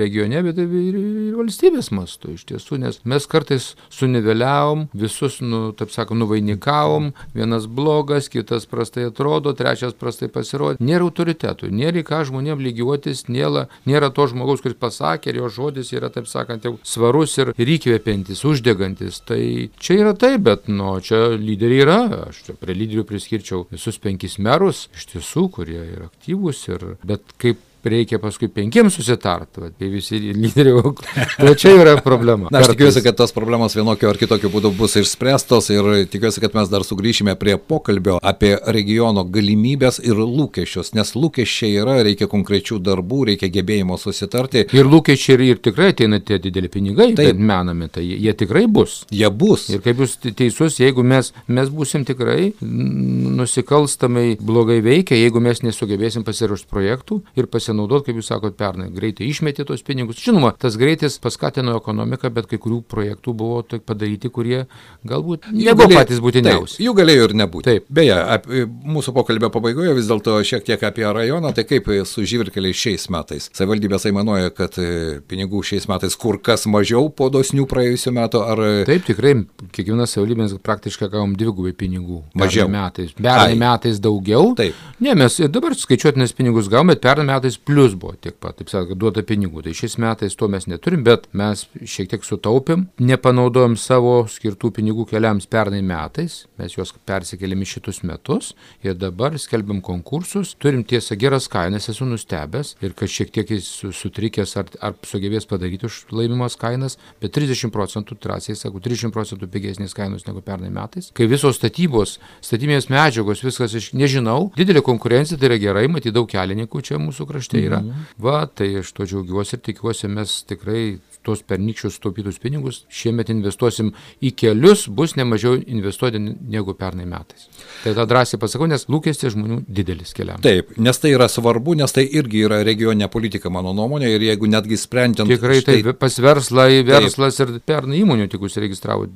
regione, 0.00 0.42
bet 0.46 0.58
ir, 0.62 0.98
ir 0.98 1.38
valstybės 1.38 1.92
mastu 1.94 2.34
iš 2.34 2.46
tiesų, 2.50 2.80
nes 2.82 3.00
mes 3.06 3.28
kartais 3.30 3.72
suniveliavom, 3.94 4.88
visus, 4.96 5.38
nu, 5.44 5.70
taip 5.76 5.94
sakant, 5.94 6.18
nuvainikavom, 6.22 7.12
vienas 7.36 7.68
blogas, 7.70 8.30
kitas 8.32 8.66
prastai 8.70 9.08
atrodo, 9.10 9.54
trečias 9.56 9.94
prastai 9.96 10.30
pasirodė, 10.32 10.82
nėra 10.82 11.06
autoritetų 11.06 11.65
vietoj. 11.66 11.76
Nėra 11.76 12.04
ką 12.04 12.24
žmonėms 12.26 12.62
lygiuotis, 12.62 13.28
nėra, 13.28 13.68
nėra 13.86 14.10
to 14.10 14.26
žmogaus, 14.26 14.62
kuris 14.62 14.76
pasakė 14.78 15.30
ir 15.30 15.40
jo 15.40 15.48
žodis 15.48 15.92
yra, 15.92 16.10
taip 16.10 16.26
sakant, 16.26 16.64
jau 16.64 16.78
svarus 16.82 17.36
ir, 17.38 17.52
ir 17.56 17.66
įkvepiantis, 17.66 18.44
uždegantis. 18.44 19.20
Tai 19.26 19.70
čia 19.78 20.00
yra 20.00 20.14
taip, 20.14 20.42
bet, 20.46 20.68
nu, 20.68 20.98
čia 21.00 21.36
lyderiai 21.36 21.84
yra. 21.84 22.00
Aš 22.28 22.44
čia 22.46 22.56
prie 22.58 22.74
lyderių 22.76 23.06
priskirčiau 23.06 23.66
visus 23.70 23.98
penkis 23.98 24.38
merus, 24.38 24.88
iš 24.94 25.06
tiesų, 25.12 25.48
kurie 25.50 25.80
yra 25.80 26.10
aktyvūs 26.10 26.66
ir, 26.70 26.86
bet 27.06 27.22
kaip 27.38 27.60
reikia 27.92 28.20
paskui 28.22 28.48
penkiems 28.52 28.96
susitart, 28.98 29.60
va, 29.60 29.70
tai 29.70 29.88
visi 29.92 30.18
lyderiai, 30.20 30.92
tai 31.36 31.54
čia 31.58 31.74
yra 31.76 31.96
problema. 32.04 32.50
Na, 32.52 32.62
aš 32.62 32.72
tikiuosi, 32.72 33.02
kad 33.04 33.18
tos 33.18 33.34
problemos 33.36 33.76
vienokiu 33.76 34.10
ar 34.10 34.18
kitokiu 34.20 34.50
būdu 34.52 34.72
bus 34.76 34.96
išspręstos 35.00 35.70
ir 35.74 35.90
tikiuosi, 36.12 36.42
kad 36.44 36.56
mes 36.58 36.70
dar 36.72 36.84
sugrįšime 36.86 37.36
prie 37.40 37.56
pokalbio 37.58 38.18
apie 38.22 38.54
regiono 38.74 39.24
galimybės 39.24 40.00
ir 40.04 40.18
lūkesčius, 40.20 40.92
nes 40.96 41.14
lūkesčiai 41.16 41.80
yra, 41.82 41.98
reikia 42.06 42.28
konkrečių 42.30 42.80
darbų, 42.84 43.22
reikia 43.32 43.50
gebėjimo 43.52 43.98
susitarti. 44.00 44.66
Ir 44.76 44.90
lūkesčiai 44.90 45.36
ir, 45.36 45.44
ir 45.54 45.62
tikrai 45.64 45.92
ateina 45.94 46.20
tie 46.20 46.40
dideli 46.42 46.70
pinigai, 46.72 47.12
tai 47.18 47.30
menami, 47.36 47.90
tai 47.92 48.04
jie 48.06 48.34
tikrai 48.38 48.66
bus. 48.70 49.02
Jie 49.14 49.30
bus. 49.30 49.68
Ir 49.72 49.82
kaip 49.84 50.02
jūs 50.02 50.18
teisus, 50.26 50.80
jeigu 50.82 51.04
mes, 51.06 51.32
mes 51.46 51.72
busim 51.72 52.06
tikrai 52.08 52.52
nusikalstamai 52.60 54.36
blogai 54.40 54.80
veikia, 54.84 55.18
jeigu 55.18 55.42
mes 55.44 55.62
nesugebėsim 55.64 56.24
pasiruošti 56.26 56.70
projektų 56.70 57.20
ir 57.38 57.48
pasinaudoti 57.50 57.75
pasinaudoti, 57.76 58.06
kaip 58.08 58.20
jūs 58.20 58.30
sakot, 58.30 58.56
pernai. 58.56 58.88
Greitai 58.94 59.28
išmetė 59.28 59.66
tos 59.68 59.82
pinigus. 59.84 60.18
Žinoma, 60.22 60.54
tas 60.58 60.76
greitis 60.76 61.18
paskatino 61.22 61.76
ekonomiką, 61.76 62.30
bet 62.32 62.48
kai 62.50 62.58
kurių 62.58 62.82
projektų 62.88 63.34
buvo 63.36 63.62
padaryti, 63.86 64.30
kurie 64.30 64.66
galbūt 65.06 65.50
nebuvo 65.52 65.88
patys 65.92 66.20
būtiniausi. 66.20 66.80
Jų 66.82 66.94
galėjo 66.96 67.28
ir 67.28 67.34
nebūti. 67.36 67.66
Taip. 67.66 67.86
Beje, 67.90 68.16
ap, 68.16 68.46
mūsų 68.46 69.14
pokalbio 69.16 69.50
pabaigoje 69.52 69.94
vis 69.96 70.08
dėlto 70.08 70.38
šiek 70.46 70.64
tiek 70.66 70.82
apie 70.86 71.06
rajoną, 71.06 71.52
tai 71.56 71.66
kaip 71.68 71.88
su 72.08 72.24
žyvirkeliais 72.26 72.76
šiais 72.76 73.08
metais. 73.12 73.50
Savivaldybės 73.56 74.08
aimanuoja, 74.08 74.52
kad 74.56 74.78
e, 74.80 75.20
pinigų 75.28 75.62
šiais 75.66 75.88
metais 75.90 76.16
kur 76.18 76.40
kas 76.42 76.66
mažiau 76.70 77.10
po 77.10 77.28
dosnių 77.32 77.66
praėjusių 77.70 78.14
metų. 78.16 78.42
Ar... 78.46 78.64
Taip, 78.88 79.06
tikrai, 79.08 79.34
kiekvienas 79.76 80.16
savivaldybės 80.16 80.56
praktiškai 80.64 81.10
gavom 81.12 81.36
dvigubai 81.38 81.74
pinigų. 81.76 82.22
Mažiau. 82.38 82.70
Metais. 82.70 83.12
Pernai 83.16 83.56
metais 83.58 84.00
daugiau. 84.02 84.54
Taip. 84.58 84.76
Ne, 85.02 85.14
mes 85.18 85.38
dabar 85.52 85.74
skaičiuotinės 85.76 86.34
pinigus 86.36 86.70
gavom, 86.72 86.92
bet 86.92 87.02
pernai 87.04 87.26
metais 87.36 87.58
plus 87.66 87.96
buvo 87.98 88.14
tiek 88.22 88.36
pat, 88.38 88.54
taip 88.60 88.70
sakant, 88.70 88.98
duota 89.00 89.24
pinigų. 89.26 89.64
Tai 89.66 89.72
šiais 89.74 89.96
metais 90.02 90.36
to 90.38 90.46
mes 90.50 90.68
neturim, 90.70 91.02
bet 91.06 91.26
mes 91.36 91.64
šiek 91.82 92.12
tiek 92.12 92.26
sutaupėm, 92.26 92.86
nepanaudojom 93.02 93.74
savo 93.80 94.14
skirtų 94.30 94.70
pinigų 94.76 95.08
keliams 95.10 95.48
pernai 95.50 95.82
metais, 95.82 96.44
mes 96.60 96.76
juos 96.76 96.94
persikėlėm 97.08 97.64
į 97.64 97.70
šitus 97.72 98.02
metus 98.06 98.52
ir 98.86 98.94
dabar 98.94 99.34
skelbiam 99.42 99.80
konkursus, 99.82 100.54
turim 100.62 100.84
tiesą 100.86 101.18
geras 101.18 101.48
kainas, 101.50 101.88
esu 101.90 102.06
nustebęs 102.06 102.76
ir 102.86 102.94
kad 102.98 103.10
šiek 103.10 103.34
tiek 103.34 103.50
sutrikęs 103.58 104.54
ar, 104.62 104.70
ar 104.86 104.94
sugebės 105.06 105.48
padaryti 105.50 105.90
už 105.90 106.04
laimimas 106.14 106.54
kainas, 106.60 107.00
bet 107.22 107.34
30 107.34 107.74
procentų, 107.74 108.20
drąsiai 108.22 108.54
sakau, 108.58 108.78
30 108.84 109.14
procentų 109.14 109.50
pigesnės 109.50 109.96
kainos 109.96 110.28
negu 110.28 110.44
pernai 110.46 110.70
metais. 110.70 111.10
Kai 111.16 111.26
visos 111.30 111.58
statybos, 111.58 112.16
statybinės 112.46 112.86
medžiagos, 112.94 113.42
viskas, 113.42 113.74
aš 113.74 113.90
nežinau, 113.98 114.52
didelė 114.54 114.84
konkurencija, 114.86 115.40
tai 115.40 115.50
yra 115.50 115.60
gerai, 115.66 115.86
matyti 115.90 116.14
daug 116.14 116.30
kelininkų 116.30 116.86
čia 116.86 117.02
mūsų 117.02 117.26
krašte 117.26 117.55
tai 117.56 117.66
yra. 117.70 117.80
Mhm. 117.82 118.06
Va, 118.26 118.38
tai 118.46 118.70
aš 118.82 118.92
to 118.96 119.06
džiaugiuosi 119.08 119.56
ir 119.56 119.64
tikiuosi, 119.70 120.12
mes 120.12 120.36
tikrai 120.48 120.84
tos 121.26 121.42
pernykščius 121.46 121.98
taupytus 122.02 122.38
pinigus 122.42 122.82
šiemet 122.92 123.30
investuosim 123.34 123.92
į 124.24 124.32
kelius, 124.38 124.86
bus 124.88 125.16
nemažiau 125.18 125.58
investuoti 125.58 126.20
negu 126.22 126.74
pernai 126.78 127.06
metais. 127.10 127.48
Tai 127.82 127.94
tą 127.98 128.06
drąsiai 128.08 128.40
pasakau, 128.42 128.68
nes 128.70 128.86
lūkestis 128.90 129.34
žmonių 129.34 129.62
didelis 129.66 130.14
keliam. 130.16 130.42
Taip, 130.44 130.74
nes 130.80 131.02
tai 131.02 131.14
yra 131.16 131.28
svarbu, 131.32 131.76
nes 131.80 131.94
tai 131.94 132.06
irgi 132.06 132.44
yra 132.46 132.62
regioninė 132.66 133.10
politika, 133.12 133.52
mano 133.52 133.74
nuomonė, 133.76 134.12
ir 134.14 134.28
jeigu 134.30 134.50
netgi 134.50 134.78
sprendžiant... 134.80 135.30
Tikrai 135.30 135.62
štai... 135.62 135.80
tai 135.82 135.96
pas 135.98 136.20
verslą, 136.22 136.68
verslas 136.86 137.40
taip. 137.40 137.56
ir 137.56 137.64
pernai 137.66 138.02
įmonių 138.04 138.30
tik 138.32 138.46
užsiregistravo 138.46 139.10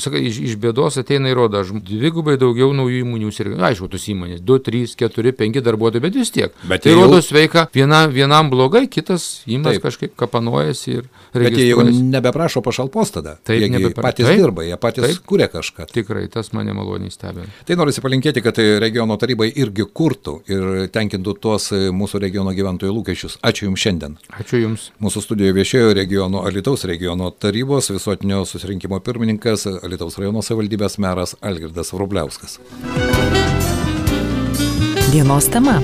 sakai, 0.00 0.22
iš, 0.28 0.38
iš 0.50 0.56
bėdos 0.60 0.96
ateina 1.00 1.30
įroda, 1.30 1.62
dvigubai 1.64 2.36
daugiau 2.40 2.72
naujų 2.76 3.02
įmonių 3.04 3.30
ir, 3.32 3.50
aišku, 3.68 3.88
tos 3.92 4.06
įmonės, 4.12 4.40
2, 4.46 4.58
3, 4.68 4.94
4, 5.02 5.32
5 5.40 5.62
darbuotojai, 5.66 6.04
bet 6.06 6.16
vis 6.16 6.32
tiek. 6.34 6.54
Bet 6.68 6.84
tai 6.86 6.94
jau... 6.94 7.04
rodo 7.04 7.20
sveika, 7.24 7.66
viena, 7.74 8.04
vienam 8.12 8.50
blogai, 8.52 8.86
kitas 8.92 9.42
įmonės 9.44 9.82
kažkaip 9.84 10.16
kapanojasi 10.18 10.94
ir 10.94 11.02
registruojasi. 11.02 11.45
Bet 11.46 11.58
jie 11.60 11.68
jau 11.70 11.84
nebeprašo 11.86 12.62
pašalpos 12.64 13.14
tada. 13.14 13.36
Taip, 13.46 13.60
jie 13.62 13.70
nebepra... 13.72 14.04
patys 14.08 14.28
taip, 14.28 14.40
dirba, 14.42 14.64
jie 14.66 14.78
patys 14.80 15.06
taip, 15.06 15.22
kuria 15.28 15.48
kažką. 15.52 15.88
Tikrai, 15.92 16.26
tas 16.32 16.52
mane 16.56 16.74
maloniai 16.76 17.12
stebina. 17.14 17.48
Tai 17.68 17.78
noriu 17.80 17.94
palinkėti, 18.04 18.42
kad 18.44 18.60
regiono 18.82 19.16
tarybai 19.20 19.48
irgi 19.54 19.86
kurtų 19.96 20.36
ir 20.50 20.66
tenkintų 20.94 21.36
tuos 21.42 21.70
mūsų 21.72 22.22
regiono 22.26 22.54
gyventojų 22.56 22.94
lūkesčius. 22.98 23.38
Ačiū 23.46 23.70
Jums 23.70 23.84
šiandien. 23.86 24.18
Ačiū 24.40 24.62
Jums. 24.62 24.90
Mūsų 25.02 25.24
studijoje 25.24 25.56
viešėjo 25.60 25.94
regiono 25.96 26.44
Alitaus 26.48 26.86
regiono 26.88 27.30
tarybos 27.30 27.90
visuotinio 27.94 28.44
susirinkimo 28.48 29.00
pirmininkas 29.04 29.66
Alitaus 29.80 30.18
rajono 30.20 30.44
savivaldybės 30.44 30.98
meras 31.02 31.36
Algirdas 31.40 31.94
Vrubliauskas. 31.96 32.58
Dienos 35.12 35.48
tema. 35.52 35.80